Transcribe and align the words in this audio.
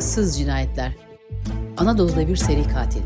ıssız 0.00 0.38
cinayetler. 0.38 0.92
Anadolu'da 1.76 2.28
bir 2.28 2.36
seri 2.36 2.68
katil. 2.68 3.02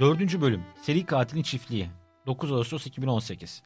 Dördüncü 0.00 0.40
bölüm. 0.40 0.62
Seri 0.82 1.06
katilin 1.06 1.42
çiftliği. 1.42 1.88
9 2.26 2.52
Ağustos 2.52 2.86
2018. 2.86 3.62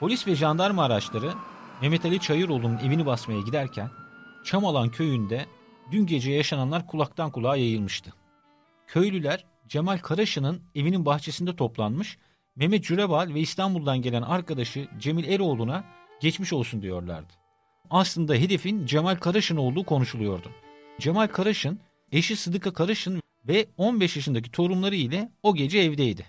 Polis 0.00 0.26
ve 0.26 0.34
jandarma 0.34 0.84
araçları 0.84 1.32
Mehmet 1.82 2.04
Ali 2.04 2.20
Çayıroğlu'nun 2.20 2.78
evini 2.78 3.06
basmaya 3.06 3.40
giderken 3.40 3.90
Çamalan 4.44 4.88
köyünde 4.88 5.46
dün 5.90 6.06
gece 6.06 6.32
yaşananlar 6.32 6.86
kulaktan 6.86 7.30
kulağa 7.30 7.56
yayılmıştı. 7.56 8.12
Köylüler 8.86 9.44
Cemal 9.68 9.98
Karaşı'nın 9.98 10.60
evinin 10.74 11.06
bahçesinde 11.06 11.56
toplanmış 11.56 12.18
Mehmet 12.56 12.84
Cürebal 12.84 13.34
ve 13.34 13.40
İstanbul'dan 13.40 14.02
gelen 14.02 14.22
arkadaşı 14.22 14.88
Cemil 14.98 15.28
Eroğlu'na 15.28 15.97
geçmiş 16.20 16.52
olsun 16.52 16.82
diyorlardı. 16.82 17.32
Aslında 17.90 18.34
hedefin 18.34 18.86
Cemal 18.86 19.16
Karaşın 19.16 19.56
olduğu 19.56 19.84
konuşuluyordu. 19.84 20.50
Cemal 21.00 21.26
Karaşın, 21.26 21.80
eşi 22.12 22.36
Sıdıka 22.36 22.72
Karaşın 22.72 23.22
ve 23.48 23.66
15 23.76 24.16
yaşındaki 24.16 24.50
torunları 24.50 24.94
ile 24.94 25.32
o 25.42 25.54
gece 25.54 25.78
evdeydi. 25.78 26.26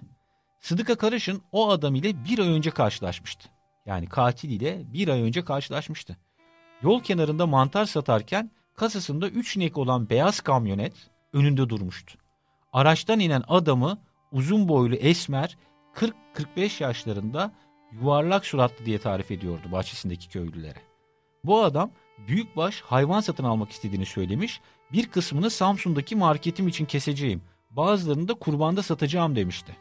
Sıdıka 0.59 0.95
Karaşın 0.95 1.41
o 1.52 1.70
adam 1.70 1.95
ile 1.95 2.25
bir 2.25 2.39
ay 2.39 2.49
önce 2.49 2.71
karşılaşmıştı. 2.71 3.49
Yani 3.85 4.09
katil 4.09 4.49
ile 4.49 4.81
bir 4.93 5.07
ay 5.07 5.21
önce 5.21 5.45
karşılaşmıştı. 5.45 6.17
Yol 6.81 7.03
kenarında 7.03 7.48
mantar 7.48 7.85
satarken 7.85 8.51
kasasında 8.76 9.29
3 9.29 9.55
inek 9.55 9.77
olan 9.77 10.09
beyaz 10.09 10.40
kamyonet 10.40 10.93
önünde 11.34 11.70
durmuştu. 11.70 12.17
Araçtan 12.73 13.20
inen 13.20 13.43
adamı 13.48 13.98
uzun 14.31 14.67
boylu 14.67 14.95
esmer 14.95 15.57
40-45 16.55 16.84
yaşlarında 16.84 17.53
yuvarlak 17.91 18.45
suratlı 18.45 18.85
diye 18.85 18.99
tarif 18.99 19.31
ediyordu 19.31 19.71
bahçesindeki 19.71 20.29
köylülere. 20.29 20.81
Bu 21.43 21.63
adam 21.63 21.91
büyükbaş 22.27 22.81
hayvan 22.81 23.20
satın 23.20 23.43
almak 23.43 23.71
istediğini 23.71 24.05
söylemiş, 24.05 24.62
bir 24.91 25.07
kısmını 25.09 25.49
Samsun'daki 25.49 26.15
marketim 26.15 26.68
için 26.68 26.85
keseceğim, 26.85 27.41
bazılarını 27.70 28.27
da 28.27 28.34
kurbanda 28.34 28.84
satacağım 28.84 29.35
demişti. 29.35 29.76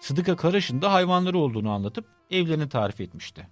Sıdıka 0.00 0.36
Karaş'ın 0.36 0.82
da 0.82 0.92
hayvanları 0.92 1.38
olduğunu 1.38 1.70
anlatıp 1.70 2.06
evlerini 2.30 2.68
tarif 2.68 3.00
etmişti. 3.00 3.48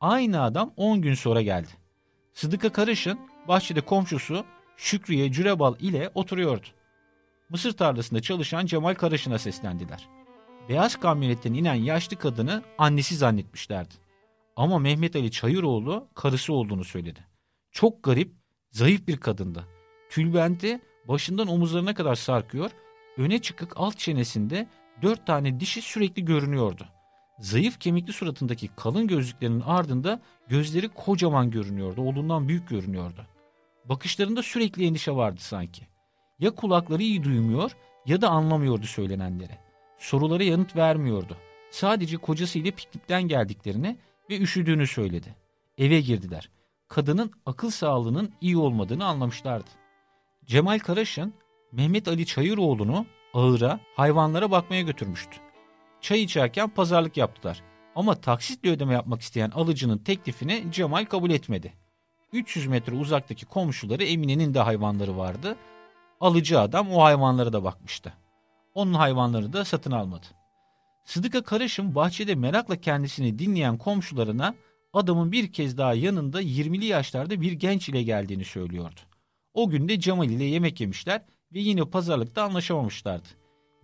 Aynı 0.00 0.42
adam 0.42 0.72
10 0.76 1.02
gün 1.02 1.14
sonra 1.14 1.42
geldi. 1.42 1.70
Sıdıka 2.32 2.72
Karaş'ın 2.72 3.18
bahçede 3.48 3.80
komşusu 3.80 4.44
Şükriye 4.76 5.32
Cürebal 5.32 5.74
ile 5.80 6.10
oturuyordu. 6.14 6.66
Mısır 7.48 7.72
tarlasında 7.72 8.22
çalışan 8.22 8.66
Cemal 8.66 8.94
Karaş'ına 8.94 9.38
seslendiler. 9.38 10.08
Beyaz 10.68 10.96
kamyonetten 10.96 11.54
inen 11.54 11.74
yaşlı 11.74 12.16
kadını 12.16 12.62
annesi 12.78 13.16
zannetmişlerdi. 13.16 13.94
Ama 14.56 14.78
Mehmet 14.78 15.16
Ali 15.16 15.30
Çayıroğlu 15.30 16.08
karısı 16.14 16.52
olduğunu 16.52 16.84
söyledi. 16.84 17.20
Çok 17.72 18.02
garip, 18.02 18.32
zayıf 18.70 19.08
bir 19.08 19.16
kadındı. 19.16 19.64
Tülbenti 20.10 20.80
başından 21.08 21.48
omuzlarına 21.48 21.94
kadar 21.94 22.14
sarkıyor, 22.14 22.70
öne 23.16 23.38
çıkık 23.38 23.72
alt 23.76 23.98
çenesinde 23.98 24.68
dört 25.02 25.26
tane 25.26 25.60
dişi 25.60 25.82
sürekli 25.82 26.24
görünüyordu. 26.24 26.88
Zayıf 27.38 27.80
kemikli 27.80 28.12
suratındaki 28.12 28.68
kalın 28.76 29.06
gözlüklerinin 29.06 29.60
ardında 29.60 30.20
gözleri 30.48 30.88
kocaman 30.88 31.50
görünüyordu, 31.50 32.02
olduğundan 32.02 32.48
büyük 32.48 32.68
görünüyordu. 32.68 33.26
Bakışlarında 33.84 34.42
sürekli 34.42 34.86
endişe 34.86 35.12
vardı 35.12 35.40
sanki. 35.40 35.86
Ya 36.38 36.50
kulakları 36.50 37.02
iyi 37.02 37.24
duymuyor 37.24 37.76
ya 38.06 38.20
da 38.20 38.28
anlamıyordu 38.28 38.86
söylenenleri. 38.86 39.63
Sorulara 40.04 40.44
yanıt 40.44 40.76
vermiyordu. 40.76 41.36
Sadece 41.70 42.16
kocasıyla 42.16 42.70
piknikten 42.70 43.22
geldiklerini 43.22 43.96
ve 44.30 44.38
üşüdüğünü 44.38 44.86
söyledi. 44.86 45.34
Eve 45.78 46.00
girdiler. 46.00 46.50
Kadının 46.88 47.32
akıl 47.46 47.70
sağlığının 47.70 48.32
iyi 48.40 48.56
olmadığını 48.56 49.04
anlamışlardı. 49.04 49.70
Cemal 50.44 50.78
Karaşın, 50.78 51.34
Mehmet 51.72 52.08
Ali 52.08 52.26
Çayıroğlu'nu 52.26 53.06
ağıra, 53.34 53.80
hayvanlara 53.96 54.50
bakmaya 54.50 54.82
götürmüştü. 54.82 55.36
Çay 56.00 56.22
içerken 56.22 56.68
pazarlık 56.68 57.16
yaptılar. 57.16 57.62
Ama 57.96 58.14
taksitle 58.14 58.70
ödeme 58.70 58.94
yapmak 58.94 59.20
isteyen 59.20 59.50
alıcının 59.50 59.98
teklifini 59.98 60.64
Cemal 60.70 61.04
kabul 61.04 61.30
etmedi. 61.30 61.72
300 62.32 62.66
metre 62.66 62.94
uzaktaki 62.94 63.46
komşuları 63.46 64.04
Emine'nin 64.04 64.54
de 64.54 64.60
hayvanları 64.60 65.16
vardı. 65.16 65.56
Alıcı 66.20 66.60
adam 66.60 66.92
o 66.92 67.02
hayvanlara 67.02 67.52
da 67.52 67.64
bakmıştı. 67.64 68.23
Onun 68.74 68.94
hayvanları 68.94 69.52
da 69.52 69.64
satın 69.64 69.90
almadı. 69.90 70.26
Sıdıka 71.04 71.42
Karışım 71.42 71.94
bahçede 71.94 72.34
merakla 72.34 72.76
kendisini 72.76 73.38
dinleyen 73.38 73.78
komşularına 73.78 74.54
adamın 74.92 75.32
bir 75.32 75.52
kez 75.52 75.78
daha 75.78 75.94
yanında 75.94 76.42
20'li 76.42 76.84
yaşlarda 76.84 77.40
bir 77.40 77.52
genç 77.52 77.88
ile 77.88 78.02
geldiğini 78.02 78.44
söylüyordu. 78.44 79.00
O 79.54 79.70
gün 79.70 79.88
de 79.88 80.00
Cemal 80.00 80.30
ile 80.30 80.44
yemek 80.44 80.80
yemişler 80.80 81.22
ve 81.52 81.60
yine 81.60 81.84
pazarlıkta 81.84 82.42
anlaşamamışlardı. 82.42 83.28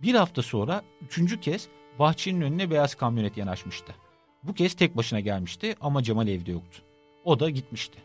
Bir 0.01 0.15
hafta 0.15 0.41
sonra 0.41 0.81
üçüncü 1.01 1.39
kez 1.39 1.67
bahçenin 1.99 2.41
önüne 2.41 2.71
beyaz 2.71 2.95
kamyonet 2.95 3.37
yanaşmıştı. 3.37 3.95
Bu 4.43 4.53
kez 4.53 4.73
tek 4.73 4.97
başına 4.97 5.19
gelmişti 5.19 5.75
ama 5.81 6.03
Cemal 6.03 6.27
evde 6.27 6.51
yoktu. 6.51 6.81
O 7.23 7.39
da 7.39 7.49
gitmişti. 7.49 7.99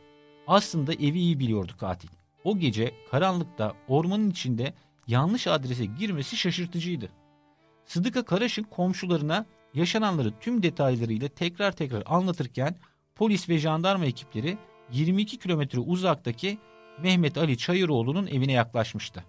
Aslında 0.46 0.92
evi 0.92 1.18
iyi 1.18 1.38
biliyordu 1.38 1.72
katil. 1.80 2.08
O 2.44 2.58
gece 2.58 2.94
karanlıkta 3.10 3.74
ormanın 3.88 4.30
içinde 4.30 4.74
yanlış 5.06 5.46
adrese 5.46 5.84
girmesi 5.84 6.36
şaşırtıcıydı. 6.36 7.08
Sıdıka 7.84 8.24
Karaş'ın 8.24 8.62
komşularına 8.62 9.46
yaşananları 9.74 10.32
tüm 10.40 10.62
detaylarıyla 10.62 11.28
tekrar 11.28 11.72
tekrar 11.72 12.02
anlatırken 12.06 12.76
polis 13.14 13.48
ve 13.48 13.58
jandarma 13.58 14.06
ekipleri 14.06 14.58
22 14.92 15.38
kilometre 15.38 15.78
uzaktaki 15.78 16.58
Mehmet 17.02 17.38
Ali 17.38 17.58
Çayıroğlu'nun 17.58 18.26
evine 18.26 18.52
yaklaşmıştı. 18.52 19.24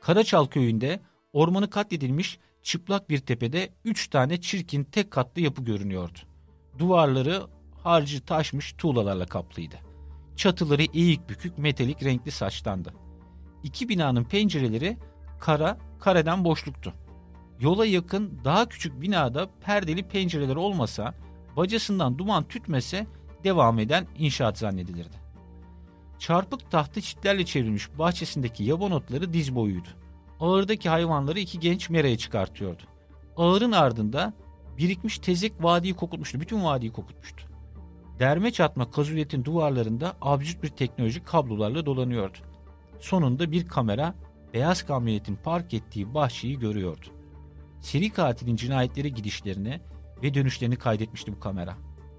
Karaçal 0.00 0.46
köyünde 0.46 1.00
ormanı 1.32 1.70
katledilmiş 1.70 2.38
çıplak 2.62 3.10
bir 3.10 3.18
tepede 3.18 3.70
3 3.84 4.08
tane 4.08 4.40
çirkin 4.40 4.84
tek 4.84 5.10
katlı 5.10 5.40
yapı 5.42 5.64
görünüyordu. 5.64 6.18
Duvarları 6.78 7.42
harcı 7.84 8.24
taşmış 8.24 8.72
tuğlalarla 8.72 9.26
kaplıydı. 9.26 9.76
Çatıları 10.36 10.82
eğik 10.94 11.28
bükük 11.28 11.58
metalik 11.58 12.04
renkli 12.04 12.30
saçtandı. 12.30 12.94
İki 13.62 13.88
binanın 13.88 14.24
pencereleri 14.24 14.96
kara, 15.40 15.78
kareden 16.00 16.44
boşluktu. 16.44 16.92
Yola 17.60 17.86
yakın 17.86 18.40
daha 18.44 18.68
küçük 18.68 19.00
binada 19.00 19.48
perdeli 19.60 20.02
pencereler 20.02 20.56
olmasa, 20.56 21.14
bacasından 21.56 22.18
duman 22.18 22.48
tütmese 22.48 23.06
devam 23.44 23.78
eden 23.78 24.06
inşaat 24.18 24.58
zannedilirdi. 24.58 25.16
Çarpık 26.18 26.70
tahta 26.70 27.00
çitlerle 27.00 27.44
çevrilmiş 27.44 27.98
bahçesindeki 27.98 28.64
yaban 28.64 28.92
otları 28.92 29.32
diz 29.32 29.54
boyuydu. 29.54 29.88
Ağırdaki 30.40 30.88
hayvanları 30.88 31.40
iki 31.40 31.60
genç 31.60 31.90
meraya 31.90 32.18
çıkartıyordu. 32.18 32.82
Ağırın 33.36 33.72
ardında 33.72 34.32
birikmiş 34.78 35.18
tezek 35.18 35.52
vadiyi 35.60 35.94
kokutmuştu. 35.94 36.40
Bütün 36.40 36.64
vadiyi 36.64 36.92
kokutmuştu. 36.92 37.42
Derme 38.18 38.50
çatma 38.50 38.90
kazuletin 38.90 39.44
duvarlarında 39.44 40.16
absürt 40.20 40.62
bir 40.62 40.68
teknoloji 40.68 41.24
kablolarla 41.24 41.86
dolanıyordu. 41.86 42.38
Sonunda 43.00 43.52
bir 43.52 43.68
kamera 43.68 44.14
beyaz 44.54 44.86
kamyonetin 44.86 45.36
park 45.36 45.74
ettiği 45.74 46.14
bahçeyi 46.14 46.58
görüyordu. 46.58 47.06
Seri 47.80 48.10
katilin 48.10 48.56
cinayetlere 48.56 49.08
gidişlerini 49.08 49.80
ve 50.22 50.34
dönüşlerini 50.34 50.76
kaydetmişti 50.76 51.32
bu 51.32 51.40
kamera. 51.40 51.74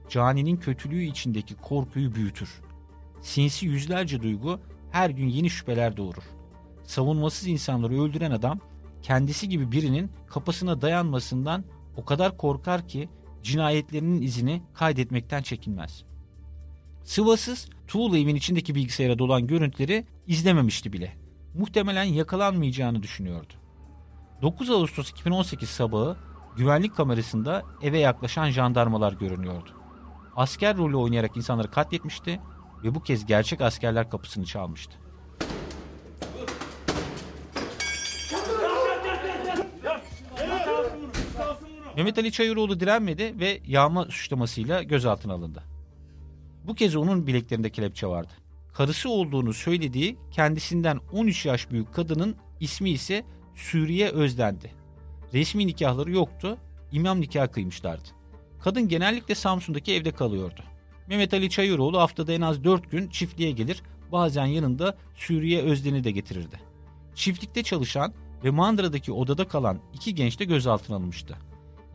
Caninin 0.10 0.58
kötülüğü 0.58 1.04
içindeki 1.04 1.56
korkuyu 1.56 2.16
büyütür. 2.16 2.62
Sinsi 3.22 3.66
yüzlerce 3.66 4.22
duygu 4.22 4.60
her 4.92 5.10
gün 5.10 5.28
yeni 5.28 5.50
şüpheler 5.50 5.98
doğurur. 5.98 6.24
Savunmasız 6.84 7.48
insanları 7.48 8.02
öldüren 8.02 8.32
adam 8.32 8.60
kendisi 9.02 9.50
gibi 9.50 9.72
birinin 9.72 10.12
kapısına 10.28 10.82
dayanmasından 10.82 11.64
o 11.98 12.06
kadar 12.06 12.38
korkar 12.38 12.88
ki 12.88 13.10
cinayetlerinin 13.44 14.22
izini 14.22 14.62
kaydetmekten 14.74 15.42
çekinmez. 15.42 16.04
Sıvasız 17.04 17.70
tuğla 17.90 18.18
evin 18.18 18.36
içindeki 18.36 18.76
bilgisayara 18.76 19.20
dolan 19.20 19.48
görüntüleri 19.48 20.06
izlememişti 20.28 20.94
bile. 20.94 21.14
Muhtemelen 21.54 22.04
yakalanmayacağını 22.04 23.04
düşünüyordu. 23.04 23.54
9 24.42 24.70
Ağustos 24.70 25.12
2018 25.12 25.70
sabahı 25.70 26.18
güvenlik 26.58 26.96
kamerasında 26.96 27.64
eve 27.82 28.00
yaklaşan 28.00 28.50
jandarmalar 28.50 29.14
görünüyordu. 29.14 29.70
Asker 30.36 30.78
rolü 30.78 30.96
oynayarak 30.96 31.38
insanları 31.38 31.72
katletmişti 31.72 32.40
ve 32.84 32.96
bu 32.96 33.04
kez 33.04 33.26
gerçek 33.26 33.62
askerler 33.62 34.10
kapısını 34.10 34.46
çalmıştı. 34.46 34.94
Mehmet 41.96 42.18
Ali 42.18 42.32
Çayıroğlu 42.32 42.80
direnmedi 42.80 43.40
ve 43.40 43.60
yağma 43.68 44.06
suçlamasıyla 44.06 44.84
gözaltına 44.84 45.34
alındı. 45.34 45.64
Bu 46.70 46.76
kez 46.76 46.96
onun 46.96 47.28
bileklerinde 47.28 47.70
kelepçe 47.70 48.08
vardı. 48.08 48.34
Karısı 48.74 49.10
olduğunu 49.10 49.54
söylediği 49.54 50.18
kendisinden 50.32 51.00
13 51.12 51.46
yaş 51.46 51.72
büyük 51.72 51.94
kadının 51.94 52.36
ismi 52.60 52.90
ise 52.90 53.24
Suriye 53.56 54.10
Özdendi. 54.10 54.72
Resmi 55.34 55.68
nikahları 55.68 56.12
yoktu, 56.12 56.58
imam 56.92 57.22
nikah 57.22 57.52
kıymışlardı. 57.52 58.08
Kadın 58.60 58.88
genellikle 58.88 59.36
Samsun'daki 59.36 59.94
evde 59.94 60.12
kalıyordu. 60.12 60.62
Mehmet 61.08 61.34
Ali 61.34 61.50
Çayıroğlu 61.50 62.00
haftada 62.00 62.34
en 62.34 62.42
az 62.42 62.64
4 62.64 62.92
gün 62.92 63.10
çiftliğe 63.10 63.52
gelir, 63.52 63.82
bazen 64.12 64.46
yanında 64.46 64.98
Suriye 65.16 65.62
Özden'i 65.62 66.04
de 66.04 66.12
getirirdi. 66.12 66.60
Çiftlikte 67.16 67.64
çalışan 67.64 68.14
ve 68.44 68.50
Mandıra'daki 68.50 69.12
odada 69.12 69.48
kalan 69.48 69.80
iki 69.94 70.16
genç 70.16 70.40
de 70.40 70.46
gözaltına 70.46 70.96
alınmıştı. 70.96 71.38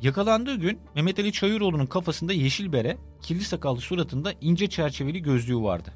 Yakalandığı 0.04 0.54
gün 0.54 0.78
Mehmet 0.94 1.18
Ali 1.18 1.32
Çayıroğlu'nun 1.32 1.86
kafasında 1.86 2.32
yeşil 2.32 2.72
bere, 2.72 2.96
kirli 3.22 3.44
sakallı 3.44 3.80
suratında 3.80 4.32
ince 4.40 4.68
çerçeveli 4.68 5.22
gözlüğü 5.22 5.62
vardı. 5.62 5.92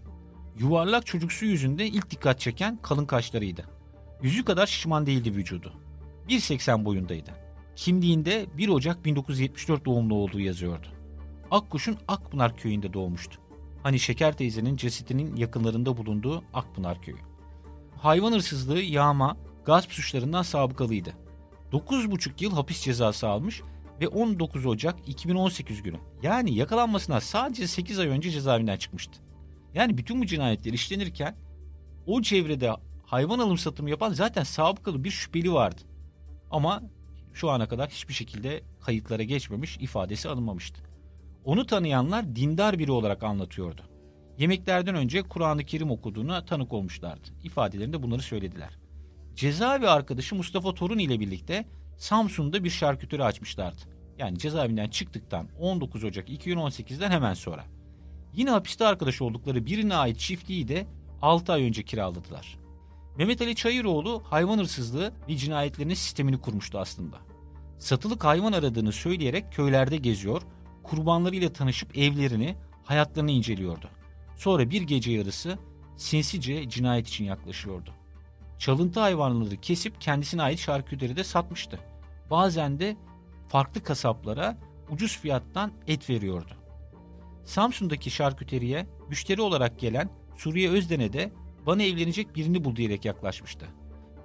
Yuvarlak 0.58 1.06
çocuksu 1.06 1.44
yüzünde 1.44 1.86
ilk 1.86 2.10
dikkat 2.10 2.40
çeken 2.40 2.78
kalın 2.82 3.06
kaşlarıydı. 3.06 3.64
Yüzü 4.22 4.44
kadar 4.44 4.66
şişman 4.66 5.06
değildi 5.06 5.34
vücudu. 5.34 5.72
1.80 6.28 6.84
boyundaydı. 6.84 7.30
Kimliğinde 7.76 8.46
1 8.56 8.68
Ocak 8.68 9.04
1974 9.04 9.84
doğumlu 9.84 10.14
olduğu 10.14 10.40
yazıyordu. 10.40 10.86
Akkuş'un 11.50 11.96
Akpınar 12.08 12.56
köyünde 12.56 12.92
doğmuştu. 12.92 13.40
Hani 13.82 13.98
Şeker 13.98 14.36
teyzenin 14.36 14.76
cesetinin 14.76 15.36
yakınlarında 15.36 15.96
bulunduğu 15.96 16.44
Akpınar 16.54 17.02
köyü. 17.02 17.18
Hayvan 17.96 18.32
hırsızlığı, 18.32 18.80
yağma, 18.80 19.36
gasp 19.64 19.92
suçlarından 19.92 20.42
sabıkalıydı. 20.42 21.12
9,5 21.72 22.44
yıl 22.44 22.52
hapis 22.52 22.82
cezası 22.82 23.28
almış 23.28 23.62
ve 24.00 24.08
19 24.08 24.66
Ocak 24.66 25.08
2018 25.08 25.82
günü 25.82 25.96
yani 26.22 26.54
yakalanmasına 26.54 27.20
sadece 27.20 27.66
8 27.66 27.98
ay 27.98 28.08
önce 28.08 28.30
cezaevinden 28.30 28.76
çıkmıştı. 28.76 29.20
Yani 29.74 29.98
bütün 29.98 30.20
bu 30.20 30.26
cinayetler 30.26 30.72
işlenirken 30.72 31.36
o 32.06 32.22
çevrede 32.22 32.70
hayvan 33.06 33.38
alım 33.38 33.58
satımı 33.58 33.90
yapan 33.90 34.12
zaten 34.12 34.42
sabıkalı 34.42 35.04
bir 35.04 35.10
şüpheli 35.10 35.52
vardı. 35.52 35.80
Ama 36.50 36.82
şu 37.34 37.50
ana 37.50 37.68
kadar 37.68 37.90
hiçbir 37.90 38.14
şekilde 38.14 38.62
kayıtlara 38.80 39.22
geçmemiş, 39.22 39.76
ifadesi 39.76 40.28
alınmamıştı. 40.28 40.82
Onu 41.44 41.66
tanıyanlar 41.66 42.36
dindar 42.36 42.78
biri 42.78 42.92
olarak 42.92 43.22
anlatıyordu. 43.22 43.82
Yemeklerden 44.38 44.94
önce 44.94 45.22
Kur'an-ı 45.22 45.64
Kerim 45.64 45.90
okuduğuna 45.90 46.44
tanık 46.44 46.72
olmuşlardı. 46.72 47.28
İfadelerinde 47.44 48.02
bunları 48.02 48.22
söylediler. 48.22 48.78
Cezaevi 49.34 49.88
arkadaşı 49.88 50.34
Mustafa 50.34 50.74
Torun 50.74 50.98
ile 50.98 51.20
birlikte 51.20 51.64
Samsun'da 51.98 52.64
bir 52.64 52.70
şarküteri 52.70 53.24
açmışlardı. 53.24 53.80
Yani 54.18 54.38
cezaevinden 54.38 54.88
çıktıktan 54.88 55.48
19 55.58 56.04
Ocak 56.04 56.28
2018'den 56.28 57.10
hemen 57.10 57.34
sonra. 57.34 57.64
Yine 58.34 58.50
hapiste 58.50 58.86
arkadaş 58.86 59.22
oldukları 59.22 59.66
birine 59.66 59.94
ait 59.94 60.18
çiftliği 60.18 60.68
de 60.68 60.86
6 61.22 61.52
ay 61.52 61.64
önce 61.64 61.82
kiraladılar. 61.82 62.58
Mehmet 63.16 63.42
Ali 63.42 63.54
Çayıroğlu 63.54 64.22
hayvan 64.24 64.58
hırsızlığı 64.58 65.12
ve 65.28 65.36
cinayetlerinin 65.36 65.94
sistemini 65.94 66.40
kurmuştu 66.40 66.78
aslında. 66.78 67.16
Satılık 67.78 68.24
hayvan 68.24 68.52
aradığını 68.52 68.92
söyleyerek 68.92 69.52
köylerde 69.52 69.96
geziyor, 69.96 70.42
kurbanlarıyla 70.82 71.52
tanışıp 71.52 71.98
evlerini, 71.98 72.56
hayatlarını 72.84 73.30
inceliyordu. 73.30 73.88
Sonra 74.36 74.70
bir 74.70 74.82
gece 74.82 75.12
yarısı 75.12 75.58
sinsice 75.96 76.68
cinayet 76.68 77.08
için 77.08 77.24
yaklaşıyordu. 77.24 77.97
Çalıntı 78.58 79.00
hayvanları 79.00 79.56
kesip 79.56 80.00
kendisine 80.00 80.42
ait 80.42 80.58
şarküteride 80.58 81.24
satmıştı. 81.24 81.78
Bazen 82.30 82.80
de 82.80 82.96
farklı 83.48 83.82
kasaplara 83.82 84.58
ucuz 84.90 85.18
fiyattan 85.18 85.72
et 85.86 86.10
veriyordu. 86.10 86.52
Samsun'daki 87.44 88.10
şarküteriye 88.10 88.86
müşteri 89.08 89.40
olarak 89.40 89.78
gelen 89.78 90.10
Suriye 90.36 90.70
Özden'e 90.70 91.12
de 91.12 91.32
bana 91.66 91.82
evlenecek 91.82 92.36
birini 92.36 92.64
bul 92.64 92.76
diyerek 92.76 93.04
yaklaşmıştı. 93.04 93.66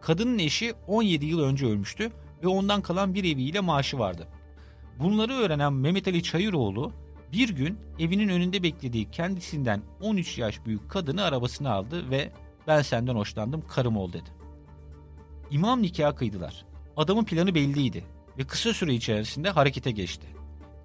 Kadının 0.02 0.40
eşi 0.40 0.74
17 0.88 1.26
yıl 1.26 1.40
önce 1.40 1.66
ölmüştü 1.66 2.12
ve 2.44 2.48
ondan 2.48 2.82
kalan 2.82 3.14
bir 3.14 3.24
eviyle 3.24 3.60
maaşı 3.60 4.00
vardı. 4.00 4.28
Bunları 5.00 5.34
öğrenen 5.34 5.74
Mehmet 5.74 6.08
Ali 6.08 6.24
Çayıroğlu 6.24 6.92
bir 7.32 7.50
gün 7.50 7.80
evinin 8.00 8.30
önünde 8.30 8.64
beklediği 8.64 9.12
kendisinden 9.12 9.82
13 10.02 10.38
yaş 10.38 10.66
büyük 10.66 10.90
kadını 10.90 11.24
arabasına 11.24 11.72
aldı 11.74 12.10
ve 12.12 12.32
ben 12.68 12.82
senden 12.82 13.16
hoşlandım 13.16 13.64
karım 13.68 13.98
ol 13.98 14.14
dedi. 14.14 14.30
İmam 15.52 15.82
nikahı 15.82 16.16
kıydılar. 16.16 16.66
Adamın 16.98 17.24
planı 17.24 17.56
belliydi 17.56 18.06
ve 18.38 18.44
kısa 18.44 18.74
süre 18.74 18.94
içerisinde 18.94 19.50
harekete 19.50 19.92
geçti. 19.92 20.28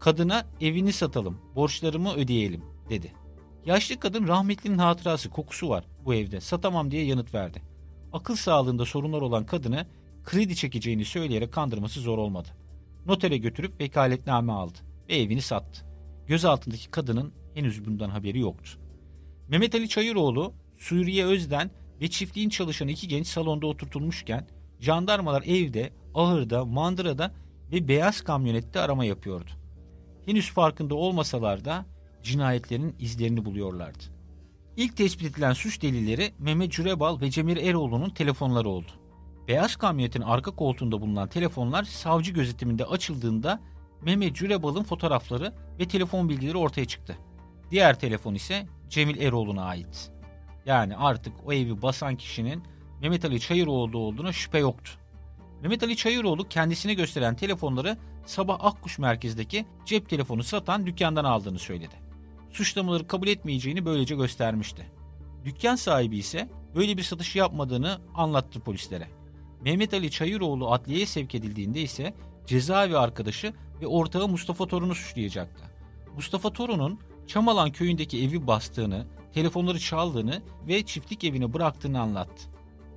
Kadına 0.00 0.46
evini 0.60 0.92
satalım, 0.92 1.38
borçlarımı 1.54 2.14
ödeyelim 2.14 2.64
dedi. 2.90 3.12
Yaşlı 3.66 4.00
kadın 4.00 4.28
rahmetlinin 4.28 4.78
hatırası, 4.78 5.30
kokusu 5.30 5.68
var 5.68 5.84
bu 6.04 6.14
evde, 6.14 6.40
satamam 6.40 6.90
diye 6.90 7.04
yanıt 7.04 7.34
verdi. 7.34 7.62
Akıl 8.12 8.36
sağlığında 8.36 8.84
sorunlar 8.84 9.20
olan 9.20 9.46
kadını 9.46 9.86
kredi 10.24 10.56
çekeceğini 10.56 11.04
söyleyerek 11.04 11.52
kandırması 11.52 12.00
zor 12.00 12.18
olmadı. 12.18 12.48
Notere 13.06 13.36
götürüp 13.36 13.80
vekaletname 13.80 14.52
aldı 14.52 14.78
ve 15.08 15.16
evini 15.16 15.42
sattı. 15.42 15.86
Göz 16.26 16.44
altındaki 16.44 16.90
kadının 16.90 17.32
henüz 17.54 17.84
bundan 17.84 18.10
haberi 18.10 18.38
yoktu. 18.38 18.70
Mehmet 19.48 19.74
Ali 19.74 19.88
Çayıroğlu, 19.88 20.52
Suriye 20.78 21.24
Özden 21.24 21.70
ve 22.00 22.08
çiftliğin 22.08 22.48
çalışan 22.48 22.88
iki 22.88 23.08
genç 23.08 23.26
salonda 23.26 23.66
oturtulmuşken 23.66 24.46
jandarmalar 24.80 25.42
evde, 25.42 25.92
ahırda, 26.14 26.64
mandırada 26.64 27.34
ve 27.72 27.88
beyaz 27.88 28.20
kamyonette 28.20 28.80
arama 28.80 29.04
yapıyordu. 29.04 29.50
Henüz 30.26 30.50
farkında 30.50 30.94
olmasalar 30.94 31.64
da 31.64 31.86
cinayetlerin 32.22 32.96
izlerini 32.98 33.44
buluyorlardı. 33.44 34.04
İlk 34.76 34.96
tespit 34.96 35.30
edilen 35.30 35.52
suç 35.52 35.82
delilleri 35.82 36.32
Mehmet 36.38 36.72
Cürebal 36.72 37.20
ve 37.20 37.30
Cemil 37.30 37.56
Eroğlu'nun 37.56 38.10
telefonları 38.10 38.68
oldu. 38.68 38.90
Beyaz 39.48 39.76
kamyonetin 39.76 40.22
arka 40.22 40.50
koltuğunda 40.50 41.00
bulunan 41.00 41.28
telefonlar 41.28 41.84
savcı 41.84 42.32
gözetiminde 42.32 42.84
açıldığında 42.84 43.60
Mehmet 44.02 44.36
Cürebal'ın 44.36 44.82
fotoğrafları 44.82 45.54
ve 45.78 45.88
telefon 45.88 46.28
bilgileri 46.28 46.56
ortaya 46.56 46.84
çıktı. 46.84 47.18
Diğer 47.70 48.00
telefon 48.00 48.34
ise 48.34 48.66
Cemil 48.88 49.20
Eroğlu'na 49.20 49.62
ait. 49.62 50.17
Yani 50.66 50.96
artık 50.96 51.32
o 51.46 51.52
evi 51.52 51.82
basan 51.82 52.16
kişinin 52.16 52.62
Mehmet 53.00 53.24
Ali 53.24 53.40
Çayıroğlu 53.40 53.98
olduğuna 53.98 54.32
şüphe 54.32 54.58
yoktu. 54.58 54.90
Mehmet 55.62 55.82
Ali 55.82 55.96
Çayıroğlu 55.96 56.48
kendisine 56.48 56.94
gösteren 56.94 57.36
telefonları 57.36 57.96
sabah 58.26 58.58
Akkuş 58.60 58.98
merkezdeki 58.98 59.66
cep 59.84 60.08
telefonu 60.08 60.42
satan 60.42 60.86
dükkandan 60.86 61.24
aldığını 61.24 61.58
söyledi. 61.58 61.94
Suçlamaları 62.50 63.06
kabul 63.06 63.28
etmeyeceğini 63.28 63.84
böylece 63.84 64.14
göstermişti. 64.14 64.86
Dükkan 65.44 65.76
sahibi 65.76 66.16
ise 66.16 66.48
böyle 66.74 66.96
bir 66.96 67.02
satış 67.02 67.36
yapmadığını 67.36 68.00
anlattı 68.14 68.60
polislere. 68.60 69.08
Mehmet 69.64 69.94
Ali 69.94 70.10
Çayıroğlu 70.10 70.72
adliyeye 70.72 71.06
sevk 71.06 71.34
edildiğinde 71.34 71.80
ise 71.80 72.14
cezaevi 72.46 72.98
arkadaşı 72.98 73.52
ve 73.80 73.86
ortağı 73.86 74.28
Mustafa 74.28 74.66
Torun'u 74.66 74.94
suçlayacaktı. 74.94 75.64
Mustafa 76.16 76.52
Torun'un 76.52 77.00
Çamalan 77.28 77.72
köyündeki 77.72 78.24
evi 78.24 78.46
bastığını, 78.46 79.06
telefonları 79.34 79.78
çaldığını 79.78 80.42
ve 80.68 80.82
çiftlik 80.82 81.24
evini 81.24 81.54
bıraktığını 81.54 82.00
anlattı. 82.00 82.42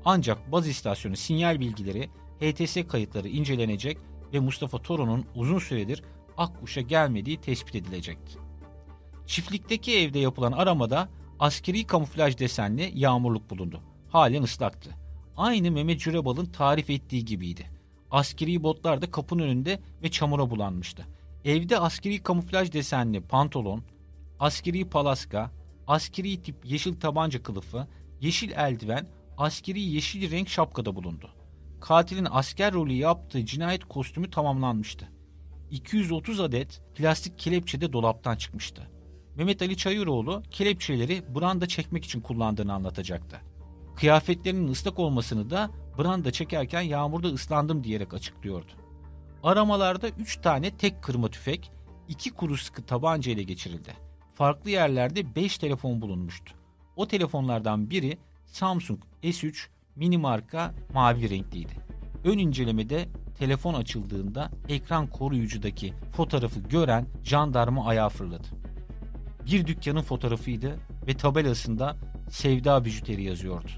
Ancak 0.05 0.51
baz 0.51 0.67
istasyonu 0.67 1.15
sinyal 1.15 1.59
bilgileri, 1.59 2.09
HTS 2.39 2.88
kayıtları 2.88 3.27
incelenecek 3.27 3.97
ve 4.33 4.39
Mustafa 4.39 4.77
Torun'un 4.77 5.25
uzun 5.35 5.59
süredir 5.59 6.03
Akkuş'a 6.38 6.81
gelmediği 6.81 7.41
tespit 7.41 7.75
edilecekti. 7.75 8.39
Çiftlikteki 9.25 9.97
evde 9.97 10.19
yapılan 10.19 10.51
aramada 10.51 11.09
askeri 11.39 11.88
kamuflaj 11.88 12.38
desenli 12.38 12.91
yağmurluk 12.95 13.50
bulundu. 13.50 13.81
Halen 14.09 14.43
ıslaktı. 14.43 14.89
Aynı 15.38 15.71
Mehmet 15.71 16.00
Cürebal'ın 16.00 16.45
tarif 16.45 16.89
ettiği 16.89 17.25
gibiydi. 17.25 17.69
Askeri 18.11 18.63
botlar 18.63 19.01
da 19.01 19.11
kapının 19.11 19.43
önünde 19.43 19.79
ve 20.03 20.11
çamura 20.11 20.50
bulanmıştı. 20.50 21.07
Evde 21.45 21.79
askeri 21.79 22.23
kamuflaj 22.23 22.71
desenli 22.71 23.21
pantolon, 23.21 23.83
askeri 24.39 24.89
palaska, 24.89 25.51
askeri 25.91 26.41
tip 26.41 26.65
yeşil 26.65 27.00
tabanca 27.00 27.43
kılıfı, 27.43 27.88
yeşil 28.21 28.51
eldiven, 28.51 29.07
askeri 29.38 29.81
yeşil 29.81 30.31
renk 30.31 30.50
şapkada 30.50 30.95
bulundu. 30.95 31.29
Katilin 31.81 32.27
asker 32.31 32.74
rolü 32.74 32.93
yaptığı 32.93 33.45
cinayet 33.45 33.86
kostümü 33.86 34.29
tamamlanmıştı. 34.29 35.10
230 35.71 36.39
adet 36.39 36.81
plastik 36.95 37.39
kelepçe 37.39 37.81
de 37.81 37.93
dolaptan 37.93 38.36
çıkmıştı. 38.36 38.91
Mehmet 39.36 39.62
Ali 39.62 39.77
Çayıroğlu 39.77 40.43
kelepçeleri 40.51 41.24
branda 41.36 41.67
çekmek 41.67 42.05
için 42.05 42.21
kullandığını 42.21 42.74
anlatacaktı. 42.74 43.41
Kıyafetlerinin 43.95 44.71
ıslak 44.71 45.00
olmasını 45.00 45.50
da 45.50 45.71
branda 46.00 46.31
çekerken 46.31 46.81
yağmurda 46.81 47.27
ıslandım 47.27 47.83
diyerek 47.83 48.13
açıklıyordu. 48.13 48.71
Aramalarda 49.43 50.10
3 50.10 50.41
tane 50.41 50.77
tek 50.77 51.03
kırma 51.03 51.27
tüfek, 51.27 51.71
2 52.10 52.31
kuru 52.31 52.57
sıkı 52.57 52.86
tabanca 52.86 53.31
ile 53.31 53.43
geçirildi. 53.43 54.10
Farklı 54.41 54.69
yerlerde 54.69 55.36
5 55.36 55.57
telefon 55.57 56.01
bulunmuştu. 56.01 56.53
O 56.95 57.07
telefonlardan 57.07 57.89
biri 57.89 58.17
Samsung 58.45 59.00
S3 59.24 59.67
mini 59.95 60.17
marka 60.17 60.74
mavi 60.93 61.29
renkliydi. 61.29 61.74
Ön 62.24 62.38
incelemede 62.38 63.05
telefon 63.39 63.74
açıldığında 63.74 64.50
ekran 64.69 65.07
koruyucudaki 65.07 65.93
fotoğrafı 66.15 66.60
gören 66.60 67.05
jandarma 67.24 67.86
ayağa 67.86 68.10
fırladı. 68.10 68.48
Bir 69.45 69.67
dükkanın 69.67 70.01
fotoğrafıydı 70.01 70.79
ve 71.07 71.13
tabelasında 71.17 71.95
Sevda 72.29 72.86
Bijuteri 72.86 73.24
yazıyordu. 73.24 73.71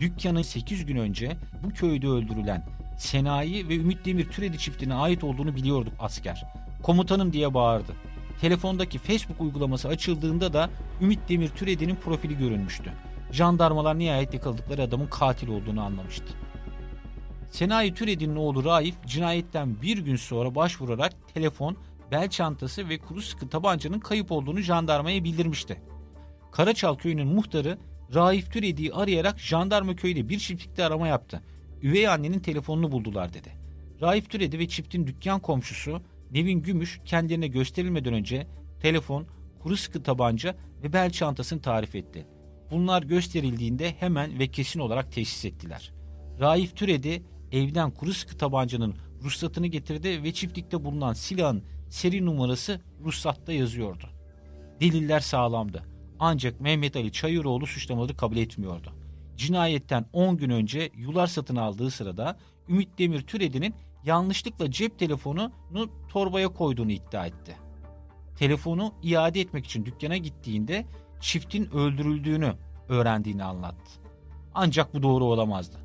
Dükkanın 0.00 0.42
8 0.42 0.86
gün 0.86 0.96
önce 0.96 1.36
bu 1.64 1.70
köyde 1.70 2.08
öldürülen 2.08 2.66
Senayi 2.98 3.68
ve 3.68 3.76
Ümit 3.76 4.04
Demir 4.04 4.28
Türedi 4.28 4.58
çiftine 4.58 4.94
ait 4.94 5.24
olduğunu 5.24 5.56
biliyorduk 5.56 5.92
asker. 5.98 6.44
Komutanım 6.82 7.32
diye 7.32 7.54
bağırdı. 7.54 7.92
Telefondaki 8.40 8.98
Facebook 8.98 9.40
uygulaması 9.40 9.88
açıldığında 9.88 10.52
da 10.52 10.70
Ümit 11.00 11.28
Demir 11.28 11.48
Türedi'nin 11.48 11.96
profili 11.96 12.38
görünmüştü. 12.38 12.92
Jandarmalar 13.32 13.98
nihayet 13.98 14.34
yakaladıkları 14.34 14.82
adamın 14.82 15.06
katil 15.06 15.48
olduğunu 15.48 15.82
anlamıştı. 15.82 16.34
Senayi 17.50 17.94
Türedi'nin 17.94 18.36
oğlu 18.36 18.64
Raif 18.64 18.94
cinayetten 19.06 19.82
bir 19.82 19.98
gün 19.98 20.16
sonra 20.16 20.54
başvurarak 20.54 21.12
telefon, 21.34 21.76
bel 22.10 22.30
çantası 22.30 22.88
ve 22.88 22.98
kuru 22.98 23.22
sıkı 23.22 23.48
tabancanın 23.48 23.98
kayıp 24.00 24.32
olduğunu 24.32 24.60
jandarmaya 24.60 25.24
bildirmişti. 25.24 25.82
Karaçal 26.52 26.94
köyünün 26.94 27.28
muhtarı 27.28 27.78
Raif 28.14 28.52
Türedi'yi 28.52 28.92
arayarak 28.92 29.38
jandarma 29.38 29.96
köyde 29.96 30.28
bir 30.28 30.38
çiftlikte 30.38 30.84
arama 30.84 31.08
yaptı. 31.08 31.42
Üvey 31.82 32.08
annenin 32.08 32.38
telefonunu 32.38 32.92
buldular 32.92 33.32
dedi. 33.32 33.48
Raif 34.02 34.30
Türedi 34.30 34.58
ve 34.58 34.68
çiftin 34.68 35.06
dükkan 35.06 35.40
komşusu 35.40 36.02
Nevin 36.36 36.62
Gümüş 36.62 37.00
kendilerine 37.04 37.46
gösterilmeden 37.46 38.14
önce 38.14 38.46
telefon, 38.80 39.26
kuru 39.62 39.76
sıkı 39.76 40.02
tabanca 40.02 40.56
ve 40.82 40.92
bel 40.92 41.10
çantasını 41.10 41.62
tarif 41.62 41.94
etti. 41.94 42.26
Bunlar 42.70 43.02
gösterildiğinde 43.02 43.94
hemen 43.98 44.38
ve 44.38 44.48
kesin 44.48 44.80
olarak 44.80 45.12
teşhis 45.12 45.44
ettiler. 45.44 45.92
Raif 46.40 46.76
Türedi 46.76 47.22
evden 47.52 47.90
kuru 47.90 48.12
sıkı 48.12 48.36
tabancanın 48.36 48.94
ruhsatını 49.22 49.66
getirdi 49.66 50.22
ve 50.22 50.32
çiftlikte 50.32 50.84
bulunan 50.84 51.12
silahın 51.12 51.62
seri 51.88 52.26
numarası 52.26 52.80
ruhsatta 53.04 53.52
yazıyordu. 53.52 54.10
Deliller 54.80 55.20
sağlamdı. 55.20 55.82
Ancak 56.18 56.60
Mehmet 56.60 56.96
Ali 56.96 57.12
Çayıroğlu 57.12 57.66
suçlamaları 57.66 58.16
kabul 58.16 58.36
etmiyordu. 58.36 58.92
Cinayetten 59.36 60.06
10 60.12 60.36
gün 60.36 60.50
önce 60.50 60.90
yular 60.94 61.26
satın 61.26 61.56
aldığı 61.56 61.90
sırada 61.90 62.38
Ümit 62.68 62.98
Demir 62.98 63.20
Türedi'nin 63.20 63.74
yanlışlıkla 64.06 64.70
cep 64.70 64.98
telefonunu 64.98 65.90
torbaya 66.08 66.48
koyduğunu 66.48 66.92
iddia 66.92 67.26
etti. 67.26 67.56
Telefonu 68.38 68.92
iade 69.02 69.40
etmek 69.40 69.66
için 69.66 69.86
dükkana 69.86 70.16
gittiğinde 70.16 70.86
çiftin 71.20 71.70
öldürüldüğünü 71.74 72.52
öğrendiğini 72.88 73.44
anlattı. 73.44 74.00
Ancak 74.54 74.94
bu 74.94 75.02
doğru 75.02 75.24
olamazdı. 75.24 75.76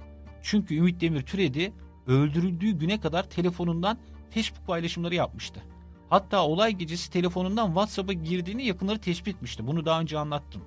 Çünkü 0.42 0.76
Ümit 0.76 1.02
Demir 1.02 1.22
Türedi 1.22 1.74
öldürüldüğü 2.08 2.72
güne 2.72 3.00
kadar 3.00 3.30
telefonundan 3.30 3.98
Facebook 4.30 4.68
paylaşımları 4.68 5.16
yapmıştı. 5.16 5.64
Hatta 6.10 6.46
olay 6.46 6.72
gecesi 6.72 7.12
telefonundan 7.12 7.68
WhatsApp'a 7.68 8.14
girdiğini 8.14 8.66
yakınları 8.66 9.00
tespit 9.00 9.36
etmişti. 9.36 9.68
Bunu 9.68 9.86
daha 9.86 10.02
önce 10.02 10.20
anlattım. 10.20 10.62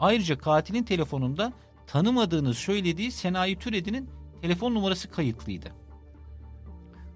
Ayrıca 0.00 0.38
katilin 0.38 0.82
telefonunda 0.82 1.52
tanımadığını 1.86 2.54
söylediği 2.54 3.12
Senayi 3.12 3.58
Türedi'nin 3.58 4.10
telefon 4.42 4.74
numarası 4.74 5.10
kayıtlıydı. 5.10 5.83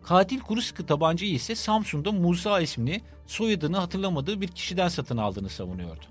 Katil 0.03 0.41
kuru 0.41 0.63
sıkı 0.63 0.87
tabancayı 0.87 1.33
ise 1.33 1.55
Samsun'da 1.55 2.13
Musa 2.13 2.61
isimli 2.61 3.01
soyadını 3.27 3.77
hatırlamadığı 3.77 4.41
bir 4.41 4.49
kişiden 4.49 4.89
satın 4.89 5.17
aldığını 5.17 5.49
savunuyordu. 5.49 6.05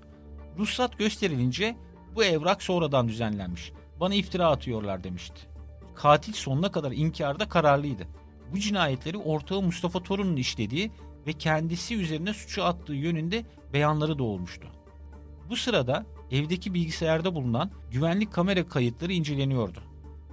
Ruhsat 0.58 0.98
gösterilince 0.98 1.76
bu 2.14 2.24
evrak 2.24 2.62
sonradan 2.62 3.08
düzenlenmiş. 3.08 3.72
Bana 4.00 4.14
iftira 4.14 4.46
atıyorlar 4.46 5.04
demişti. 5.04 5.40
Katil 5.94 6.32
sonuna 6.32 6.72
kadar 6.72 6.92
inkarda 6.92 7.48
kararlıydı. 7.48 8.06
Bu 8.52 8.58
cinayetleri 8.58 9.18
ortağı 9.18 9.62
Mustafa 9.62 10.02
Torun'un 10.02 10.36
işlediği 10.36 10.90
ve 11.26 11.32
kendisi 11.32 11.96
üzerine 11.96 12.34
suçu 12.34 12.64
attığı 12.64 12.94
yönünde 12.94 13.44
beyanları 13.72 14.18
da 14.18 14.22
olmuştu. 14.22 14.68
Bu 15.48 15.56
sırada 15.56 16.06
evdeki 16.30 16.74
bilgisayarda 16.74 17.34
bulunan 17.34 17.70
güvenlik 17.90 18.32
kamera 18.32 18.66
kayıtları 18.66 19.12
inceleniyordu. 19.12 19.82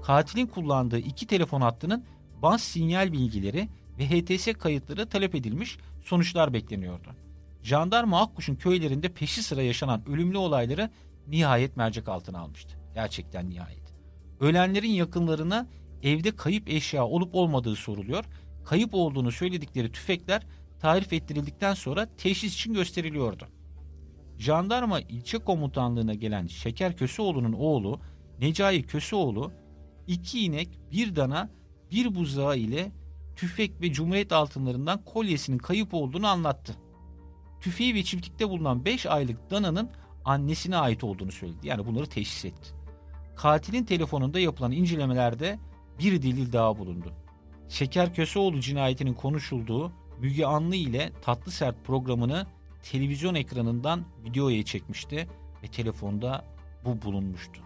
Katilin 0.04 0.48
kullandığı 0.48 0.98
iki 0.98 1.28
telefon 1.28 1.62
hattının 1.62 2.06
baz 2.42 2.62
sinyal 2.62 3.12
bilgileri 3.12 3.70
ve 4.00 4.10
HTS 4.10 4.54
kayıtları 4.54 5.10
talep 5.10 5.36
edilmiş 5.36 5.78
sonuçlar 6.04 6.54
bekleniyordu. 6.54 7.10
Jandarma 7.64 8.22
Akkuş'un 8.22 8.56
köylerinde 8.56 9.10
peşi 9.10 9.44
sıra 9.44 9.62
yaşanan 9.62 10.10
ölümlü 10.10 10.38
olayları 10.38 10.90
nihayet 11.28 11.78
mercek 11.78 12.08
altına 12.08 12.40
almıştı. 12.40 12.78
Gerçekten 12.94 13.50
nihayet. 13.50 13.96
Ölenlerin 14.40 14.92
yakınlarına 14.92 15.68
evde 16.04 16.36
kayıp 16.36 16.70
eşya 16.70 17.06
olup 17.06 17.36
olmadığı 17.36 17.76
soruluyor. 17.76 18.26
Kayıp 18.66 18.94
olduğunu 18.94 19.32
söyledikleri 19.32 19.92
tüfekler 19.92 20.44
tarif 20.80 21.14
ettirildikten 21.14 21.74
sonra 21.74 22.08
teşhis 22.18 22.54
için 22.54 22.74
gösteriliyordu. 22.74 23.48
Jandarma 24.38 25.00
ilçe 25.00 25.38
komutanlığına 25.38 26.14
gelen 26.14 26.48
Şeker 26.48 26.98
Köseoğlu'nun 26.98 27.54
oğlu 27.54 28.00
Necai 28.40 28.84
Köseoğlu 28.84 29.52
iki 30.08 30.46
inek, 30.46 30.70
bir 30.92 31.16
dana, 31.16 31.50
bir 31.92 32.16
buzağı 32.16 32.58
ile 32.58 32.92
tüfek 33.36 33.82
ve 33.82 33.94
cumhuriyet 33.94 34.32
altınlarından 34.32 35.02
kolyesinin 35.06 35.58
kayıp 35.58 35.94
olduğunu 35.94 36.28
anlattı. 36.28 36.76
Tüfeği 37.62 37.96
ve 37.96 38.04
çiftlikte 38.04 38.50
bulunan 38.50 38.86
5 38.86 39.06
aylık 39.06 39.52
dananın 39.52 39.90
annesine 40.26 40.78
ait 40.78 41.04
olduğunu 41.04 41.32
söyledi. 41.32 41.68
Yani 41.68 41.86
bunları 41.86 42.06
teşhis 42.06 42.46
etti. 42.46 42.70
Katilin 43.36 43.84
telefonunda 43.84 44.40
yapılan 44.40 44.72
incelemelerde 44.72 45.60
bir 46.00 46.22
delil 46.22 46.54
daha 46.54 46.78
bulundu. 46.78 47.14
Şeker 47.70 48.14
Köseoğlu 48.14 48.60
cinayetinin 48.60 49.14
konuşulduğu 49.14 49.92
Müge 50.20 50.46
Anlı 50.46 50.76
ile 50.76 51.12
Tatlı 51.22 51.52
Sert 51.52 51.86
programını 51.86 52.48
televizyon 52.84 53.36
ekranından 53.36 54.06
videoya 54.24 54.66
çekmişti 54.66 55.28
ve 55.64 55.68
telefonda 55.68 56.46
bu 56.86 57.02
bulunmuştu. 57.02 57.65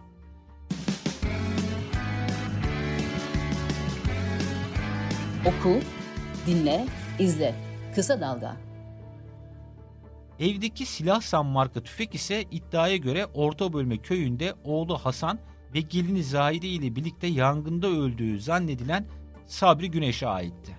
Oku, 5.46 5.80
dinle, 6.46 6.86
izle. 7.18 7.54
Kısa 7.94 8.20
Dalga. 8.20 8.56
Evdeki 10.40 10.86
silah 10.86 11.20
sam 11.20 11.46
marka 11.46 11.82
tüfek 11.82 12.14
ise 12.14 12.44
iddiaya 12.50 12.96
göre 12.96 13.26
Orta 13.26 13.72
Bölme 13.72 13.96
köyünde 13.96 14.54
oğlu 14.64 14.98
Hasan 14.98 15.38
ve 15.74 15.80
gelini 15.80 16.24
Zahide 16.24 16.68
ile 16.68 16.96
birlikte 16.96 17.26
yangında 17.26 17.86
öldüğü 17.86 18.40
zannedilen 18.40 19.06
Sabri 19.46 19.90
Güneş'e 19.90 20.26
aitti. 20.26 20.76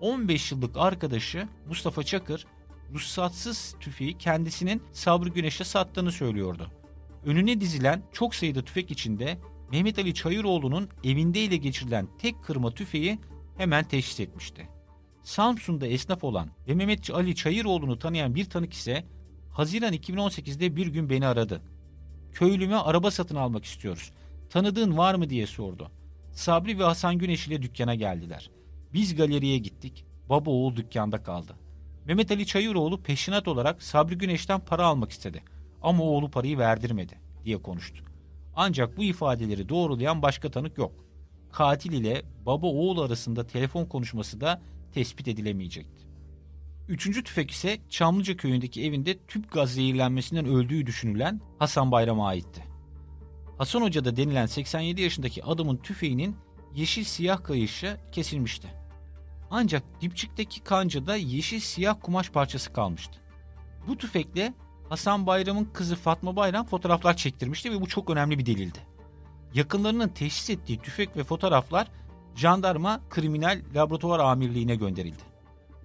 15 0.00 0.52
yıllık 0.52 0.76
arkadaşı 0.76 1.48
Mustafa 1.68 2.02
Çakır 2.02 2.46
ruhsatsız 2.94 3.74
tüfeği 3.80 4.18
kendisinin 4.18 4.82
Sabri 4.92 5.30
Güneş'e 5.30 5.64
sattığını 5.64 6.12
söylüyordu. 6.12 6.70
Önüne 7.26 7.60
dizilen 7.60 8.02
çok 8.12 8.34
sayıda 8.34 8.64
tüfek 8.64 8.90
içinde 8.90 9.38
Mehmet 9.72 9.98
Ali 9.98 10.14
Çayıroğlu'nun 10.14 10.88
evinde 11.04 11.40
ile 11.40 11.56
geçirilen 11.56 12.08
tek 12.18 12.44
kırma 12.44 12.70
tüfeği 12.70 13.18
hemen 13.60 13.84
teşhis 13.84 14.20
etmişti. 14.20 14.68
Samsun'da 15.22 15.86
esnaf 15.86 16.24
olan 16.24 16.50
ve 16.68 16.74
Mehmet 16.74 17.10
Ali 17.10 17.34
Çayıroğlu'nu 17.34 17.98
tanıyan 17.98 18.34
bir 18.34 18.44
tanık 18.44 18.72
ise 18.72 19.04
Haziran 19.52 19.94
2018'de 19.94 20.76
bir 20.76 20.86
gün 20.86 21.10
beni 21.10 21.26
aradı. 21.26 21.62
Köylüme 22.32 22.76
araba 22.76 23.10
satın 23.10 23.36
almak 23.36 23.64
istiyoruz. 23.64 24.10
Tanıdığın 24.50 24.96
var 24.96 25.14
mı 25.14 25.30
diye 25.30 25.46
sordu. 25.46 25.90
Sabri 26.32 26.78
ve 26.78 26.84
Hasan 26.84 27.18
Güneş 27.18 27.48
ile 27.48 27.62
dükkana 27.62 27.94
geldiler. 27.94 28.50
Biz 28.92 29.16
galeriye 29.16 29.58
gittik. 29.58 30.04
Baba 30.28 30.50
oğul 30.50 30.76
dükkanda 30.76 31.22
kaldı. 31.22 31.56
Mehmet 32.06 32.30
Ali 32.30 32.46
Çayıroğlu 32.46 33.02
peşinat 33.02 33.48
olarak 33.48 33.82
Sabri 33.82 34.18
Güneş'ten 34.18 34.60
para 34.60 34.86
almak 34.86 35.10
istedi. 35.10 35.42
Ama 35.82 36.04
oğlu 36.04 36.30
parayı 36.30 36.58
verdirmedi 36.58 37.18
diye 37.44 37.62
konuştu. 37.62 38.04
Ancak 38.56 38.96
bu 38.96 39.02
ifadeleri 39.02 39.68
doğrulayan 39.68 40.22
başka 40.22 40.50
tanık 40.50 40.78
yok. 40.78 41.09
Katil 41.52 41.92
ile 41.92 42.22
baba 42.46 42.66
oğul 42.66 42.98
arasında 42.98 43.46
telefon 43.46 43.84
konuşması 43.84 44.40
da 44.40 44.62
tespit 44.92 45.28
edilemeyecekti. 45.28 46.04
Üçüncü 46.88 47.24
tüfek 47.24 47.50
ise 47.50 47.78
Çamlıca 47.88 48.36
köyündeki 48.36 48.84
evinde 48.84 49.18
tüp 49.18 49.52
gaz 49.52 49.74
zehirlenmesinden 49.74 50.46
öldüğü 50.46 50.86
düşünülen 50.86 51.40
Hasan 51.58 51.90
Bayram'a 51.92 52.26
aitti. 52.28 52.64
Hasan 53.58 53.82
Hoca 53.82 54.04
da 54.04 54.16
denilen 54.16 54.46
87 54.46 55.02
yaşındaki 55.02 55.44
adamın 55.44 55.76
tüfeğinin 55.76 56.36
yeşil 56.74 57.04
siyah 57.04 57.44
kayışı 57.44 57.96
kesilmişti. 58.12 58.68
Ancak 59.50 60.00
dipçikteki 60.00 60.60
kancada 60.60 61.16
yeşil 61.16 61.60
siyah 61.60 61.96
kumaş 62.02 62.30
parçası 62.30 62.72
kalmıştı. 62.72 63.20
Bu 63.88 63.98
tüfekle 63.98 64.54
Hasan 64.88 65.26
Bayram'ın 65.26 65.64
kızı 65.64 65.96
Fatma 65.96 66.36
Bayram 66.36 66.66
fotoğraflar 66.66 67.16
çektirmişti 67.16 67.72
ve 67.72 67.80
bu 67.80 67.88
çok 67.88 68.10
önemli 68.10 68.38
bir 68.38 68.46
delildi. 68.46 68.78
Yakınlarının 69.54 70.08
teşhis 70.08 70.50
ettiği 70.50 70.78
tüfek 70.78 71.16
ve 71.16 71.24
fotoğraflar 71.24 71.88
jandarma 72.34 73.00
kriminal 73.10 73.62
laboratuvar 73.74 74.18
amirliğine 74.18 74.74
gönderildi. 74.74 75.22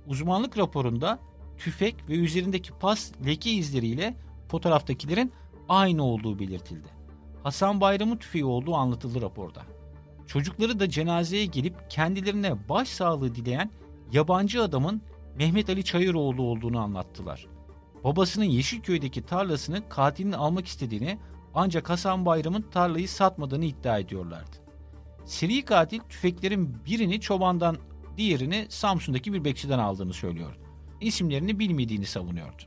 Uzmanlık 0.08 0.58
raporunda 0.58 1.20
tüfek 1.58 2.10
ve 2.10 2.14
üzerindeki 2.14 2.72
pas 2.72 3.12
leke 3.26 3.52
izleriyle 3.52 4.16
fotoğraftakilerin 4.48 5.32
aynı 5.70 6.04
olduğu 6.04 6.40
belirtildi. 6.40 6.88
Hasan 7.44 7.82
Bayram'ın 7.82 8.18
tüfeği 8.18 8.46
olduğu 8.46 8.76
anlatıldı 8.76 9.22
raporda. 9.22 9.62
Çocukları 10.28 10.80
da 10.80 10.90
cenazeye 10.90 11.46
gelip 11.46 11.90
kendilerine 11.90 12.70
başsağlığı 12.70 13.36
dileyen 13.36 13.72
yabancı 14.12 14.64
adamın 14.64 15.02
Mehmet 15.38 15.70
Ali 15.70 15.84
Çayıroğlu 15.84 16.42
olduğunu 16.42 16.80
anlattılar. 16.80 17.48
Babasının 18.04 18.46
Yeşilköy'deki 18.46 19.26
tarlasını 19.26 19.90
katilin 19.90 20.32
almak 20.32 20.68
istediğini 20.68 21.18
ancak 21.56 21.90
Hasan 21.90 22.26
Bayram'ın 22.26 22.62
tarlayı 22.62 23.10
satmadığını 23.10 23.66
iddia 23.66 24.00
ediyorlardı. 24.00 24.58
Seri 25.26 25.66
katil 25.66 26.00
tüfeklerin 26.00 26.78
birini 26.86 27.22
çobandan, 27.22 27.78
diğerini 28.18 28.66
Samsun'daki 28.70 29.34
bir 29.34 29.46
bekçiden 29.46 29.80
aldığını 29.80 30.14
söylüyor. 30.14 30.58
İsimlerini 31.02 31.60
bilmediğini 31.60 32.06
savunuyordu. 32.06 32.64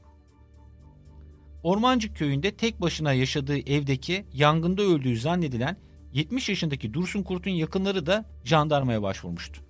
Ormancık 1.63 2.17
köyünde 2.17 2.51
tek 2.51 2.81
başına 2.81 3.13
yaşadığı 3.13 3.59
evdeki 3.59 4.27
yangında 4.33 4.83
öldüğü 4.83 5.19
zannedilen 5.19 5.77
70 6.13 6.49
yaşındaki 6.49 6.95
Dursun 6.95 7.23
Kurt'un 7.23 7.51
yakınları 7.51 8.07
da 8.07 8.25
jandarmaya 8.45 9.03
başvurmuştu. 9.03 9.61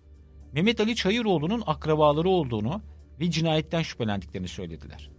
Mehmet 0.53 0.81
Ali 0.81 0.97
Çayıroğlu'nun 0.97 1.63
akrabaları 1.67 2.29
olduğunu 2.29 2.83
ve 3.21 3.31
cinayetten 3.31 3.83
şüphelendiklerini 3.83 4.49
söylediler. 4.49 5.11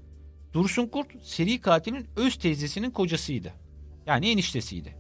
Dursun 0.54 0.88
Kurt 0.88 1.08
seri 1.24 1.62
katilin 1.62 2.08
öz 2.16 2.36
teyzesinin 2.36 2.92
kocasıydı. 2.92 3.54
Yani 4.10 4.30
eniştesiydi. 4.30 4.96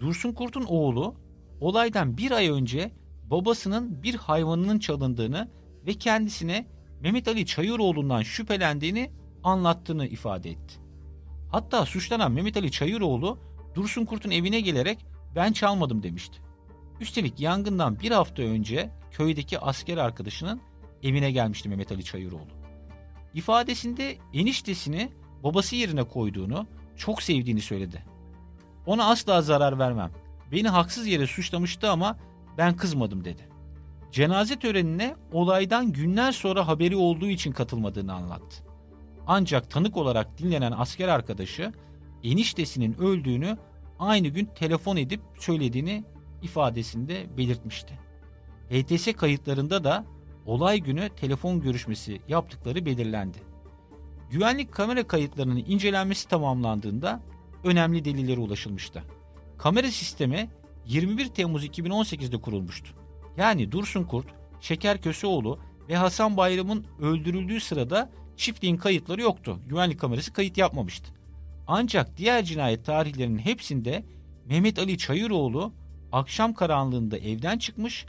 Dursun 0.00 0.32
Kurt'un 0.32 0.64
oğlu 0.64 1.14
olaydan 1.60 2.18
bir 2.18 2.30
ay 2.30 2.48
önce 2.48 2.90
babasının 3.24 4.02
bir 4.02 4.14
hayvanının 4.14 4.78
çalındığını 4.78 5.50
ve 5.86 5.94
kendisine 5.94 6.66
Mehmet 7.00 7.28
Ali 7.28 7.46
Çayıroğlu'ndan 7.46 8.22
şüphelendiğini 8.22 9.10
anlattığını 9.42 10.06
ifade 10.06 10.50
etti. 10.50 10.74
Hatta 11.50 11.86
suçlanan 11.86 12.32
Mehmet 12.32 12.56
Ali 12.56 12.70
Çayıroğlu 12.70 13.38
Dursun 13.74 14.04
Kurt'un 14.04 14.30
evine 14.30 14.60
gelerek 14.60 14.98
ben 15.36 15.52
çalmadım 15.52 16.02
demişti. 16.02 16.38
Üstelik 17.00 17.40
yangından 17.40 18.00
bir 18.00 18.10
hafta 18.10 18.42
önce 18.42 18.90
köydeki 19.10 19.58
asker 19.58 19.96
arkadaşının 19.96 20.60
evine 21.02 21.30
gelmişti 21.30 21.68
Mehmet 21.68 21.92
Ali 21.92 22.04
Çayıroğlu. 22.04 22.52
İfadesinde 23.34 24.16
eniştesini 24.34 25.12
babası 25.44 25.76
yerine 25.76 26.04
koyduğunu, 26.04 26.66
çok 26.96 27.22
sevdiğini 27.22 27.60
söyledi. 27.60 28.17
Ona 28.88 29.04
asla 29.04 29.42
zarar 29.42 29.78
vermem. 29.78 30.10
Beni 30.52 30.68
haksız 30.68 31.06
yere 31.06 31.26
suçlamıştı 31.26 31.90
ama 31.90 32.16
ben 32.58 32.76
kızmadım 32.76 33.24
dedi. 33.24 33.48
Cenaze 34.12 34.58
törenine 34.58 35.16
olaydan 35.32 35.92
günler 35.92 36.32
sonra 36.32 36.68
haberi 36.68 36.96
olduğu 36.96 37.26
için 37.26 37.52
katılmadığını 37.52 38.14
anlattı. 38.14 38.64
Ancak 39.26 39.70
tanık 39.70 39.96
olarak 39.96 40.38
dinlenen 40.38 40.72
asker 40.76 41.08
arkadaşı 41.08 41.72
eniştesinin 42.24 42.94
öldüğünü 42.98 43.58
aynı 43.98 44.28
gün 44.28 44.44
telefon 44.46 44.96
edip 44.96 45.20
söylediğini 45.38 46.04
ifadesinde 46.42 47.36
belirtmişti. 47.36 47.98
HTS 48.70 49.12
kayıtlarında 49.12 49.84
da 49.84 50.04
olay 50.46 50.78
günü 50.78 51.08
telefon 51.08 51.60
görüşmesi 51.60 52.20
yaptıkları 52.28 52.86
belirlendi. 52.86 53.38
Güvenlik 54.30 54.72
kamera 54.72 55.06
kayıtlarının 55.06 55.64
incelenmesi 55.68 56.28
tamamlandığında 56.28 57.20
önemli 57.64 58.04
delillere 58.04 58.40
ulaşılmıştı. 58.40 59.02
Kamera 59.58 59.90
sistemi 59.90 60.50
21 60.86 61.26
Temmuz 61.26 61.64
2018'de 61.64 62.40
kurulmuştu. 62.40 62.92
Yani 63.36 63.72
Dursun 63.72 64.04
Kurt, 64.04 64.26
Şeker 64.60 65.02
Köseoğlu 65.02 65.58
ve 65.88 65.96
Hasan 65.96 66.36
Bayram'ın 66.36 66.86
öldürüldüğü 67.00 67.60
sırada 67.60 68.10
çiftliğin 68.36 68.76
kayıtları 68.76 69.22
yoktu. 69.22 69.60
Güvenlik 69.66 70.00
kamerası 70.00 70.32
kayıt 70.32 70.58
yapmamıştı. 70.58 71.12
Ancak 71.66 72.16
diğer 72.16 72.44
cinayet 72.44 72.86
tarihlerinin 72.86 73.38
hepsinde 73.38 74.04
Mehmet 74.44 74.78
Ali 74.78 74.98
Çayıroğlu 74.98 75.72
akşam 76.12 76.54
karanlığında 76.54 77.18
evden 77.18 77.58
çıkmış 77.58 78.06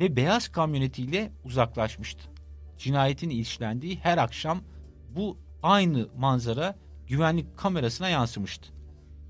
ve 0.00 0.16
beyaz 0.16 0.48
kamyonetiyle 0.48 1.32
uzaklaşmıştı. 1.44 2.22
Cinayetin 2.78 3.30
işlendiği 3.30 3.96
her 3.96 4.18
akşam 4.18 4.60
bu 5.16 5.38
aynı 5.62 6.08
manzara 6.16 6.76
güvenlik 7.06 7.56
kamerasına 7.56 8.08
yansımıştı. 8.08 8.72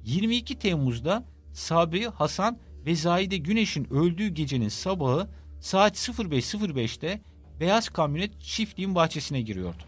22 0.05 0.59
Temmuz'da 0.59 1.25
Sabri, 1.53 2.07
Hasan 2.07 2.59
ve 2.87 2.97
Zahide 2.97 3.37
Güneş'in 3.37 3.93
öldüğü 3.93 4.29
gecenin 4.29 4.69
sabahı 4.69 5.29
saat 5.61 5.97
05.05'te 5.97 7.21
beyaz 7.61 7.89
kamyonet 7.89 8.41
çiftliğin 8.41 8.95
bahçesine 8.95 9.41
giriyordu. 9.41 9.83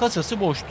Kasası 0.00 0.40
boştu. 0.40 0.68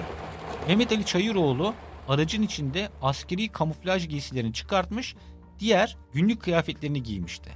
Mehmet 0.67 0.91
Ali 0.91 1.05
Çayıroğlu 1.05 1.73
aracın 2.07 2.41
içinde 2.41 2.89
askeri 3.01 3.47
kamuflaj 3.47 4.07
giysilerini 4.07 4.53
çıkartmış, 4.53 5.15
diğer 5.59 5.97
günlük 6.13 6.41
kıyafetlerini 6.41 7.03
giymişti. 7.03 7.51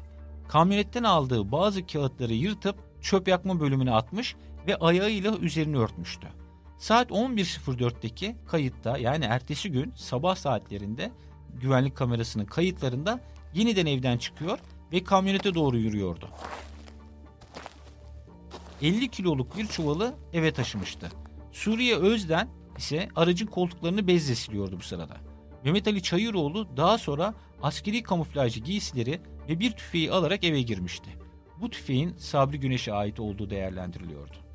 Kamyonetten 0.48 1.04
aldığı 1.04 1.52
bazı 1.52 1.88
kağıtları 1.88 2.34
yırtıp 2.34 2.76
çöp 3.02 3.28
yakma 3.28 3.60
bölümüne 3.60 3.92
atmış 3.92 4.36
ve 4.68 4.76
ayağıyla 4.76 5.38
üzerini 5.38 5.78
örtmüştü. 5.78 6.41
Saat 6.82 7.12
11.04'teki 7.12 8.36
kayıtta 8.48 8.98
yani 8.98 9.26
ertesi 9.26 9.72
gün 9.72 9.94
sabah 9.96 10.36
saatlerinde 10.36 11.12
güvenlik 11.62 11.96
kamerasının 11.96 12.46
kayıtlarında 12.46 13.20
yeniden 13.54 13.86
evden 13.86 14.18
çıkıyor 14.18 14.60
ve 14.94 15.04
kamyonete 15.04 15.54
doğru 15.54 15.78
yürüyordu. 15.78 16.30
50 18.82 19.08
kiloluk 19.08 19.58
bir 19.58 19.68
çuvalı 19.68 20.16
eve 20.34 20.54
taşımıştı. 20.54 21.10
Suriye 21.52 21.96
Özden 21.96 22.50
ise 22.78 23.10
aracın 23.16 23.48
koltuklarını 23.48 24.08
bezle 24.08 24.36
siliyordu 24.36 24.78
bu 24.78 24.84
sırada. 24.84 25.18
Mehmet 25.64 25.88
Ali 25.88 26.04
Çayıroğlu 26.04 26.78
daha 26.78 26.98
sonra 26.98 27.34
askeri 27.64 28.04
kamuflajlı 28.04 28.62
giysileri 28.62 29.22
ve 29.50 29.60
bir 29.60 29.72
tüfeği 29.72 30.12
alarak 30.12 30.44
eve 30.44 30.62
girmişti. 30.62 31.10
Bu 31.62 31.70
tüfeğin 31.70 32.16
Sabri 32.18 32.60
Güneş'e 32.60 32.94
ait 32.94 33.20
olduğu 33.20 33.50
değerlendiriliyordu. 33.50 34.51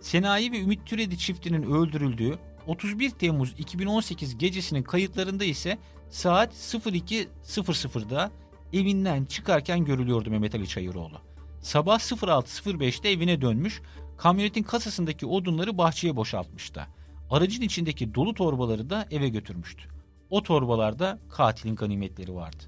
Senayi 0.00 0.52
ve 0.52 0.60
Ümit 0.60 0.86
Türedi 0.86 1.18
çiftinin 1.18 1.62
öldürüldüğü 1.62 2.38
31 2.66 3.10
Temmuz 3.10 3.54
2018 3.58 4.38
gecesinin 4.38 4.82
kayıtlarında 4.82 5.44
ise 5.44 5.78
saat 6.10 6.52
02.00'da 6.52 8.30
evinden 8.72 9.24
çıkarken 9.24 9.84
görülüyordu 9.84 10.30
Mehmet 10.30 10.54
Ali 10.54 10.68
Çayıroğlu. 10.68 11.20
Sabah 11.60 11.98
06.05'te 11.98 13.10
evine 13.10 13.40
dönmüş, 13.40 13.82
kamyonetin 14.16 14.62
kasasındaki 14.62 15.26
odunları 15.26 15.78
bahçeye 15.78 16.16
boşaltmıştı. 16.16 16.86
Aracın 17.30 17.62
içindeki 17.62 18.14
dolu 18.14 18.34
torbaları 18.34 18.90
da 18.90 19.06
eve 19.10 19.28
götürmüştü. 19.28 19.88
O 20.30 20.42
torbalarda 20.42 21.18
katilin 21.30 21.76
ganimetleri 21.76 22.34
vardı. 22.34 22.64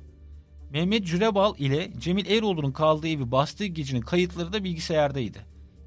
Mehmet 0.70 1.06
Cürebal 1.06 1.54
ile 1.58 1.92
Cemil 1.98 2.30
Eroğlu'nun 2.30 2.72
kaldığı 2.72 3.08
evi 3.08 3.30
bastığı 3.30 3.66
gecenin 3.66 4.00
kayıtları 4.00 4.52
da 4.52 4.64
bilgisayardaydı. 4.64 5.38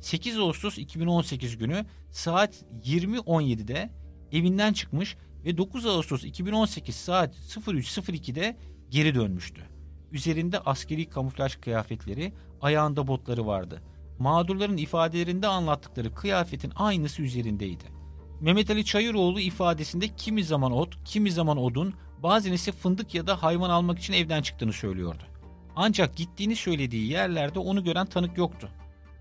8 0.01 0.39
Ağustos 0.39 0.77
2018 0.77 1.57
günü 1.57 1.85
saat 2.11 2.63
20.17'de 2.85 3.89
evinden 4.31 4.73
çıkmış 4.73 5.17
ve 5.45 5.57
9 5.57 5.85
Ağustos 5.85 6.23
2018 6.23 6.95
saat 6.95 7.35
03.02'de 7.35 8.57
geri 8.89 9.15
dönmüştü. 9.15 9.61
Üzerinde 10.11 10.59
askeri 10.59 11.09
kamuflaj 11.09 11.55
kıyafetleri, 11.55 12.33
ayağında 12.61 13.07
botları 13.07 13.45
vardı. 13.47 13.81
Mağdurların 14.19 14.77
ifadelerinde 14.77 15.47
anlattıkları 15.47 16.13
kıyafetin 16.13 16.71
aynısı 16.75 17.21
üzerindeydi. 17.21 17.83
Mehmet 18.41 18.69
Ali 18.69 18.85
Çayıroğlu 18.85 19.39
ifadesinde 19.39 20.07
kimi 20.07 20.43
zaman 20.43 20.71
ot, 20.71 20.97
kimi 21.05 21.31
zaman 21.31 21.57
odun, 21.57 21.93
bazen 22.23 22.53
ise 22.53 22.71
fındık 22.71 23.15
ya 23.15 23.27
da 23.27 23.43
hayvan 23.43 23.69
almak 23.69 23.99
için 23.99 24.13
evden 24.13 24.41
çıktığını 24.41 24.73
söylüyordu. 24.73 25.23
Ancak 25.75 26.15
gittiğini 26.15 26.55
söylediği 26.55 27.11
yerlerde 27.11 27.59
onu 27.59 27.83
gören 27.83 28.05
tanık 28.05 28.37
yoktu. 28.37 28.69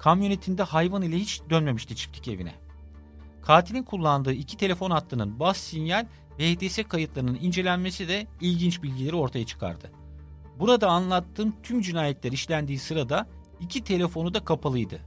Kamyonetinde 0.00 0.62
hayvan 0.62 1.02
ile 1.02 1.16
hiç 1.16 1.40
dönmemişti 1.50 1.96
çiftlik 1.96 2.28
evine. 2.28 2.54
Katilin 3.42 3.82
kullandığı 3.82 4.32
iki 4.32 4.56
telefon 4.56 4.90
hattının 4.90 5.40
bas 5.40 5.56
sinyal 5.56 6.06
ve 6.38 6.54
HTS 6.54 6.78
kayıtlarının 6.88 7.38
incelenmesi 7.40 8.08
de 8.08 8.26
ilginç 8.40 8.82
bilgileri 8.82 9.16
ortaya 9.16 9.46
çıkardı. 9.46 9.90
Burada 10.58 10.88
anlattığım 10.88 11.54
tüm 11.62 11.80
cinayetler 11.80 12.32
işlendiği 12.32 12.78
sırada 12.78 13.26
iki 13.60 13.84
telefonu 13.84 14.34
da 14.34 14.44
kapalıydı. 14.44 15.00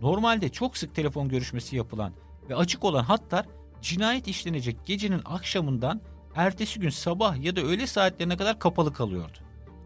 Normalde 0.00 0.48
çok 0.48 0.76
sık 0.76 0.94
telefon 0.94 1.28
görüşmesi 1.28 1.76
yapılan 1.76 2.12
ve 2.48 2.56
açık 2.56 2.84
olan 2.84 3.04
hatlar 3.04 3.46
cinayet 3.82 4.28
işlenecek 4.28 4.86
gecenin 4.86 5.22
akşamından 5.24 6.00
ertesi 6.34 6.80
gün 6.80 6.90
sabah 6.90 7.44
ya 7.44 7.56
da 7.56 7.60
öğle 7.60 7.86
saatlerine 7.86 8.36
kadar 8.36 8.58
kapalı 8.58 8.92
kalıyordu. 8.92 9.38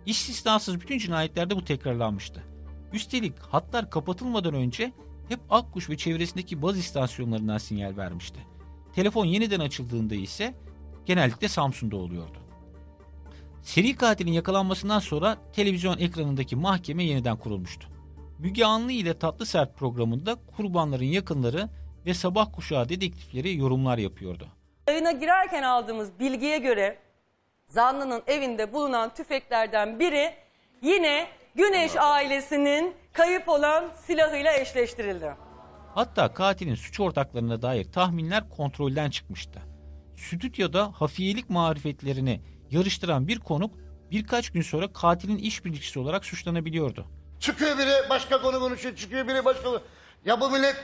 İstisnasız 0.07 0.81
bütün 0.81 0.99
cinayetlerde 0.99 1.57
bu 1.57 1.65
tekrarlanmıştı. 1.65 2.54
Üstelik 2.95 3.39
hatlar 3.39 3.91
kapatılmadan 3.91 4.55
önce 4.55 4.93
hep 5.29 5.41
Akkuş 5.51 5.91
ve 5.91 5.97
çevresindeki 5.97 6.63
baz 6.63 6.79
istasyonlarından 6.79 7.59
sinyal 7.59 7.97
vermişti. 7.97 8.39
Telefon 8.95 9.25
yeniden 9.25 9.61
açıldığında 9.61 10.15
ise 10.15 10.55
genellikle 11.07 11.49
Samsun'da 11.49 11.97
oluyordu. 11.97 12.39
Seri 13.63 13.97
katilin 13.97 14.33
yakalanmasından 14.33 14.99
sonra 14.99 15.37
televizyon 15.53 15.99
ekranındaki 15.99 16.57
mahkeme 16.57 17.05
yeniden 17.05 17.37
kurulmuştu. 17.37 17.89
Müge 18.39 18.65
Anlı 18.65 18.93
ile 18.93 19.19
Tatlı 19.19 19.47
Sert 19.47 19.77
programında 19.77 20.37
kurbanların 20.57 21.05
yakınları 21.05 21.69
ve 22.07 22.15
sabah 22.15 22.53
kuşağı 22.53 22.89
dedektifleri 22.89 23.57
yorumlar 23.57 23.99
yapıyordu. 23.99 24.49
Yayına 24.89 25.13
girerken 25.13 25.63
aldığımız 25.63 26.19
bilgiye 26.21 26.59
göre 26.59 26.99
zanlının 27.67 28.23
evinde 28.27 28.73
bulunan 28.73 29.15
tüfeklerden 29.15 30.01
biri 30.01 30.35
yine 30.83 31.29
Güneş 31.55 31.93
ailesinin 31.97 32.95
kayıp 33.13 33.49
olan 33.49 33.93
silahıyla 34.07 34.53
eşleştirildi. 34.53 35.35
Hatta 35.95 36.35
katilin 36.35 36.75
suç 36.75 37.01
ortaklarına 37.01 37.63
dair 37.63 37.93
tahminler 37.93 38.51
kontrolden 38.51 39.11
çıkmıştı. 39.11 39.63
Stüdyoda 40.17 40.93
hafiyelik 40.99 41.51
marifetlerini 41.51 42.41
yarıştıran 42.71 43.29
bir 43.29 43.39
konuk 43.41 43.75
birkaç 44.11 44.51
gün 44.51 44.63
sonra 44.63 44.93
katilin 44.93 45.39
işbirlikçisi 45.39 45.99
olarak 45.99 46.25
suçlanabiliyordu. 46.25 47.07
Çıkıyor 47.41 47.79
biri 47.79 48.11
başka 48.11 48.43
konu 48.43 48.61
konuşuyor, 48.61 48.97
çıkıyor 48.97 49.29
biri 49.29 49.45
başka 49.45 49.63
konu. 49.63 49.81
Ya 50.25 50.41
bu 50.41 50.51
millet 50.51 50.77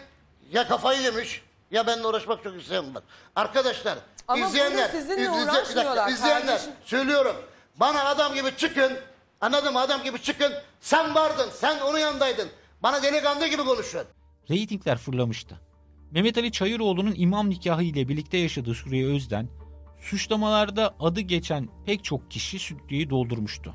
ya 0.53 0.69
kafayı 0.69 1.03
yemiş 1.03 1.43
Ya 1.71 1.87
benimle 1.87 2.07
uğraşmak 2.07 2.45
çok 2.45 2.55
var. 2.55 3.03
Arkadaşlar, 3.37 3.99
Ama 4.29 4.47
izleyenler, 4.47 4.89
sizinle 4.89 5.23
izleyecek- 5.23 5.43
bir 5.43 5.47
dakika, 5.47 5.53
uğraşmıyorlar 5.61 6.09
izleyenler, 6.09 6.47
kardeşim. 6.47 6.73
söylüyorum. 6.85 7.37
Bana 7.77 8.05
adam 8.05 8.35
gibi 8.35 8.57
çıkın, 8.57 8.93
anladın 9.41 9.73
mı? 9.73 9.81
Adam 9.81 10.03
gibi 10.03 10.23
çıkın. 10.23 10.53
Sen 10.81 11.15
vardın, 11.15 11.51
sen 11.51 11.81
onun 11.81 11.99
yanındaydın. 11.99 12.49
Bana 12.83 13.03
delikanlı 13.03 13.47
gibi 13.47 13.65
konuşun. 13.65 14.03
Reytingler 14.51 14.99
fırlamıştı. 14.99 15.61
Mehmet 16.11 16.39
Ali 16.39 16.53
Çayıroğlu'nun 16.53 17.15
imam 17.17 17.51
nikahı 17.51 17.83
ile 17.83 18.09
birlikte 18.09 18.39
yaşadığı 18.39 18.75
Suriye 18.75 19.07
Özden, 19.07 19.49
suçlamalarda 20.01 20.95
adı 21.01 21.21
geçen 21.21 21.69
pek 21.87 22.05
çok 22.05 22.31
kişi 22.31 22.59
stüdyoyu 22.59 23.11
doldurmuştu. 23.11 23.75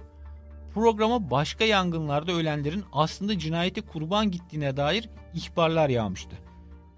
Programa 0.73 1.31
başka 1.31 1.63
yangınlarda 1.63 2.31
ölenlerin 2.31 2.83
aslında 2.91 3.39
cinayete 3.39 3.81
kurban 3.81 4.31
gittiğine 4.31 4.77
dair 4.77 5.09
ihbarlar 5.33 5.89
yağmıştı. 5.89 6.35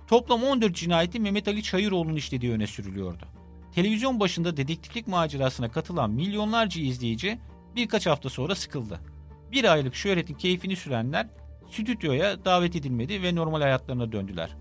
Toplam 0.07 0.43
14 0.43 0.75
cinayeti 0.75 1.19
Mehmet 1.19 1.47
Ali 1.47 1.63
Çayıroğlu'nun 1.63 2.15
işlediği 2.15 2.51
öne 2.51 2.67
sürülüyordu. 2.67 3.25
Televizyon 3.75 4.19
başında 4.19 4.57
dedektiflik 4.57 5.07
macerasına 5.07 5.71
katılan 5.71 6.11
milyonlarca 6.11 6.81
izleyici 6.81 7.39
birkaç 7.77 8.07
hafta 8.07 8.29
sonra 8.29 8.55
sıkıldı. 8.55 8.99
Bir 9.51 9.71
aylık 9.71 9.95
şöhretin 9.95 10.33
keyfini 10.35 10.75
sürenler 10.75 11.27
stüdyoya 11.71 12.45
davet 12.45 12.75
edilmedi 12.75 13.23
ve 13.23 13.35
normal 13.35 13.61
hayatlarına 13.61 14.11
döndüler. 14.11 14.57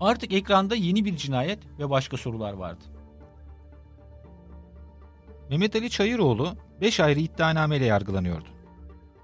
Artık 0.00 0.32
ekranda 0.32 0.74
yeni 0.74 1.04
bir 1.04 1.16
cinayet 1.16 1.58
ve 1.78 1.90
başka 1.90 2.16
sorular 2.16 2.52
vardı. 2.52 2.84
Mehmet 5.50 5.76
Ali 5.76 5.90
Çayıroğlu 5.90 6.56
5 6.80 7.00
ayrı 7.00 7.20
iddianameyle 7.20 7.84
yargılanıyordu. 7.84 8.48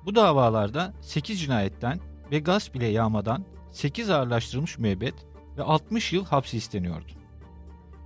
Bu 0.04 0.14
davalarda 0.14 0.94
8 1.00 1.40
cinayetten 1.40 2.00
ve 2.30 2.38
gasp 2.38 2.76
ile 2.76 2.86
yağmadan 2.86 3.44
8 3.70 4.10
ağırlaştırılmış 4.10 4.78
müebbet 4.78 5.14
ve 5.56 5.62
60 5.62 6.12
yıl 6.12 6.24
hapsi 6.24 6.56
isteniyordu. 6.56 7.12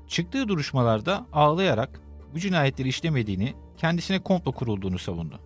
Çıktığı 0.08 0.48
duruşmalarda 0.48 1.26
ağlayarak 1.32 2.00
bu 2.34 2.38
cinayetleri 2.38 2.88
işlemediğini, 2.88 3.54
kendisine 3.82 4.18
komplo 4.18 4.52
kurulduğunu 4.52 4.98
savundu. 4.98 5.40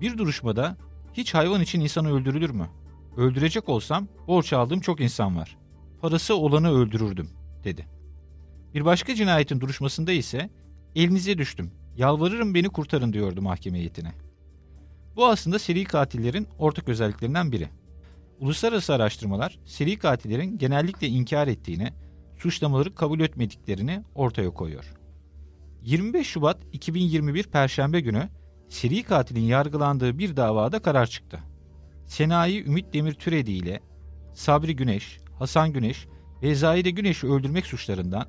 Bir 0.00 0.18
duruşmada 0.18 0.76
hiç 1.12 1.34
hayvan 1.34 1.60
için 1.60 1.80
insanı 1.80 2.14
öldürülür 2.14 2.50
mü? 2.50 2.68
Öldürecek 3.16 3.68
olsam 3.68 4.08
borç 4.26 4.52
aldığım 4.52 4.80
çok 4.80 5.00
insan 5.00 5.36
var. 5.36 5.56
Parası 6.00 6.36
olanı 6.36 6.70
öldürürdüm 6.72 7.30
dedi. 7.64 7.86
Bir 8.74 8.84
başka 8.84 9.14
cinayetin 9.14 9.60
duruşmasında 9.60 10.12
ise 10.12 10.50
elinize 10.94 11.38
düştüm. 11.38 11.70
Yalvarırım 11.96 12.54
beni 12.54 12.68
kurtarın 12.68 13.12
diyordu 13.12 13.42
mahkeme 13.42 13.78
heyetine. 13.78 14.12
Bu 15.16 15.26
aslında 15.26 15.58
seri 15.58 15.84
katillerin 15.84 16.48
ortak 16.58 16.88
özelliklerinden 16.88 17.52
biri. 17.52 17.68
Uluslararası 18.40 18.94
araştırmalar 18.94 19.58
seri 19.64 19.98
katillerin 19.98 20.58
genellikle 20.58 21.08
inkar 21.08 21.48
ettiğini, 21.48 21.92
suçlamaları 22.38 22.94
kabul 22.94 23.20
etmediklerini 23.20 24.02
ortaya 24.14 24.50
koyuyor. 24.50 24.99
25 25.82 26.26
Şubat 26.26 26.58
2021 26.72 27.44
Perşembe 27.44 28.00
günü 28.00 28.28
seri 28.68 29.02
katilin 29.02 29.40
yargılandığı 29.40 30.18
bir 30.18 30.36
davada 30.36 30.78
karar 30.78 31.06
çıktı. 31.06 31.40
Senayi 32.06 32.64
Ümit 32.64 32.94
Demir 32.94 33.14
Türedi 33.14 33.50
ile 33.50 33.80
Sabri 34.34 34.76
Güneş, 34.76 35.18
Hasan 35.38 35.72
Güneş 35.72 36.06
ve 36.42 36.54
Zahide 36.54 36.90
Güneş'i 36.90 37.26
öldürmek 37.26 37.66
suçlarından 37.66 38.26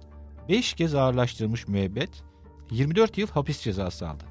5 0.49 0.73
kez 0.73 0.95
ağırlaştırılmış 0.95 1.67
müebbet 1.67 2.23
24 2.71 3.17
yıl 3.17 3.27
hapis 3.27 3.61
cezası 3.61 4.09
aldı. 4.09 4.23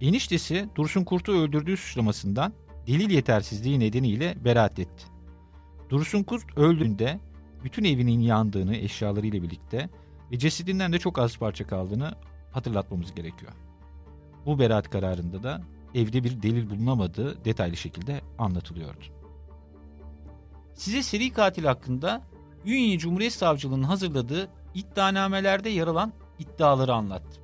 Eniştesi 0.00 0.68
Dursun 0.76 1.04
Kurt'u 1.04 1.32
öldürdüğü 1.32 1.76
suçlamasından 1.76 2.52
delil 2.86 3.10
yetersizliği 3.10 3.80
nedeniyle 3.80 4.34
beraat 4.44 4.78
etti. 4.78 5.04
Dursun 5.90 6.22
Kurt 6.22 6.58
öldüğünde 6.58 7.20
bütün 7.64 7.84
evinin 7.84 8.20
yandığını 8.20 8.76
eşyalarıyla 8.76 9.42
birlikte 9.42 9.88
ve 10.32 10.38
cesedinden 10.38 10.92
de 10.92 10.98
çok 10.98 11.18
az 11.18 11.36
parça 11.36 11.66
kaldığını 11.66 12.14
hatırlatmamız 12.58 13.14
gerekiyor. 13.14 13.52
Bu 14.46 14.58
beraat 14.58 14.90
kararında 14.90 15.42
da 15.42 15.62
evde 15.94 16.24
bir 16.24 16.42
delil 16.42 16.70
bulunamadığı 16.70 17.44
detaylı 17.44 17.76
şekilde 17.76 18.20
anlatılıyordu. 18.38 19.04
Size 20.74 21.02
seri 21.02 21.32
katil 21.32 21.64
hakkında 21.64 22.22
Ünye 22.64 22.98
Cumhuriyet 22.98 23.32
Savcılığı'nın 23.32 23.82
hazırladığı 23.82 24.48
iddianamelerde 24.74 25.70
yer 25.70 25.86
alan 25.86 26.12
iddiaları 26.38 26.94
anlattım. 26.94 27.42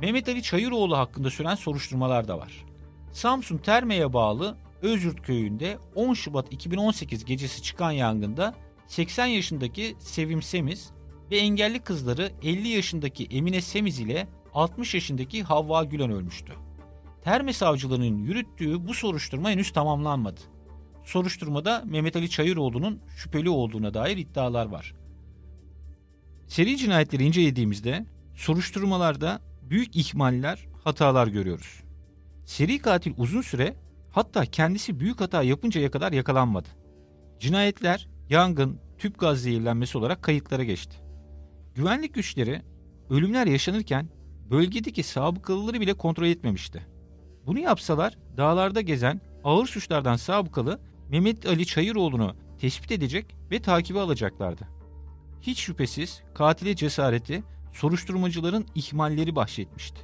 Mehmet 0.00 0.28
Ali 0.28 0.42
Çayıroğlu 0.42 0.98
hakkında 0.98 1.30
süren 1.30 1.54
soruşturmalar 1.54 2.28
da 2.28 2.38
var. 2.38 2.64
Samsun 3.12 3.58
Terme'ye 3.58 4.12
bağlı 4.12 4.56
Özürt 4.82 5.22
köyünde 5.22 5.78
10 5.94 6.14
Şubat 6.14 6.52
2018 6.52 7.24
gecesi 7.24 7.62
çıkan 7.62 7.90
yangında 7.90 8.54
80 8.86 9.26
yaşındaki 9.26 9.96
Sevim 9.98 10.42
Semiz 10.42 10.90
ve 11.30 11.36
engelli 11.36 11.78
kızları 11.78 12.32
50 12.42 12.68
yaşındaki 12.68 13.24
Emine 13.24 13.60
Semiz 13.60 14.00
ile 14.00 14.28
60 14.54 14.94
yaşındaki 14.94 15.42
Havva 15.42 15.84
Gülen 15.84 16.10
ölmüştü. 16.10 16.52
Terme 17.24 17.52
savcılığının 17.52 18.18
yürüttüğü 18.24 18.86
bu 18.86 18.94
soruşturma 18.94 19.50
henüz 19.50 19.72
tamamlanmadı. 19.72 20.40
Soruşturmada 21.04 21.82
Mehmet 21.86 22.16
Ali 22.16 22.30
Çayıroğlu'nun 22.30 23.00
şüpheli 23.16 23.50
olduğuna 23.50 23.94
dair 23.94 24.16
iddialar 24.16 24.66
var. 24.66 24.94
Seri 26.46 26.76
cinayetleri 26.76 27.24
incelediğimizde 27.24 28.06
soruşturmalarda 28.34 29.40
büyük 29.62 29.96
ihmaller, 29.96 30.66
hatalar 30.84 31.26
görüyoruz. 31.26 31.82
Seri 32.44 32.78
katil 32.78 33.12
uzun 33.16 33.42
süre 33.42 33.76
hatta 34.10 34.44
kendisi 34.46 35.00
büyük 35.00 35.20
hata 35.20 35.42
yapıncaya 35.42 35.90
kadar 35.90 36.12
yakalanmadı. 36.12 36.68
Cinayetler 37.40 38.08
yangın, 38.30 38.80
tüp 38.98 39.18
gaz 39.18 39.38
zehirlenmesi 39.42 39.98
olarak 39.98 40.22
kayıtlara 40.22 40.64
geçti. 40.64 41.07
Güvenlik 41.78 42.14
güçleri 42.14 42.62
ölümler 43.10 43.46
yaşanırken 43.46 44.08
bölgedeki 44.50 45.02
sabıkalıları 45.02 45.80
bile 45.80 45.94
kontrol 45.94 46.26
etmemişti. 46.26 46.86
Bunu 47.46 47.58
yapsalar 47.58 48.18
dağlarda 48.36 48.80
gezen 48.80 49.20
ağır 49.44 49.66
suçlardan 49.66 50.16
sabıkalı 50.16 50.80
Mehmet 51.10 51.46
Ali 51.46 51.66
Çayıroğlu'nu 51.66 52.36
tespit 52.60 52.92
edecek 52.92 53.36
ve 53.50 53.62
takibe 53.62 54.00
alacaklardı. 54.00 54.68
Hiç 55.40 55.58
şüphesiz 55.58 56.22
katile 56.34 56.76
cesareti 56.76 57.42
soruşturmacıların 57.72 58.66
ihmalleri 58.74 59.36
bahşetmişti. 59.36 60.00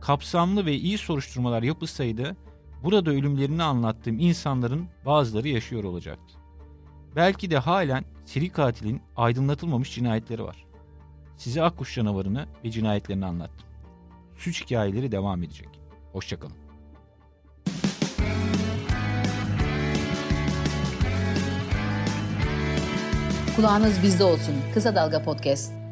Kapsamlı 0.00 0.66
ve 0.66 0.74
iyi 0.74 0.98
soruşturmalar 0.98 1.62
yapılsaydı 1.62 2.36
burada 2.84 3.10
ölümlerini 3.10 3.62
anlattığım 3.62 4.18
insanların 4.18 4.86
bazıları 5.06 5.48
yaşıyor 5.48 5.84
olacaktı. 5.84 6.34
Belki 7.16 7.50
de 7.50 7.58
halen 7.58 8.04
seri 8.24 8.48
katilin 8.48 9.02
aydınlatılmamış 9.16 9.94
cinayetleri 9.94 10.44
var. 10.44 10.65
Size 11.36 11.62
Akkuş 11.62 11.94
canavarını 11.94 12.46
ve 12.64 12.70
cinayetlerini 12.70 13.26
anlattım. 13.26 13.66
Suç 14.36 14.64
hikayeleri 14.64 15.12
devam 15.12 15.42
edecek. 15.42 15.68
Hoşçakalın. 16.12 16.56
Kulağınız 23.56 24.02
bizde 24.02 24.24
olsun. 24.24 24.54
Kısa 24.74 24.94
Dalga 24.94 25.22
Podcast. 25.22 25.85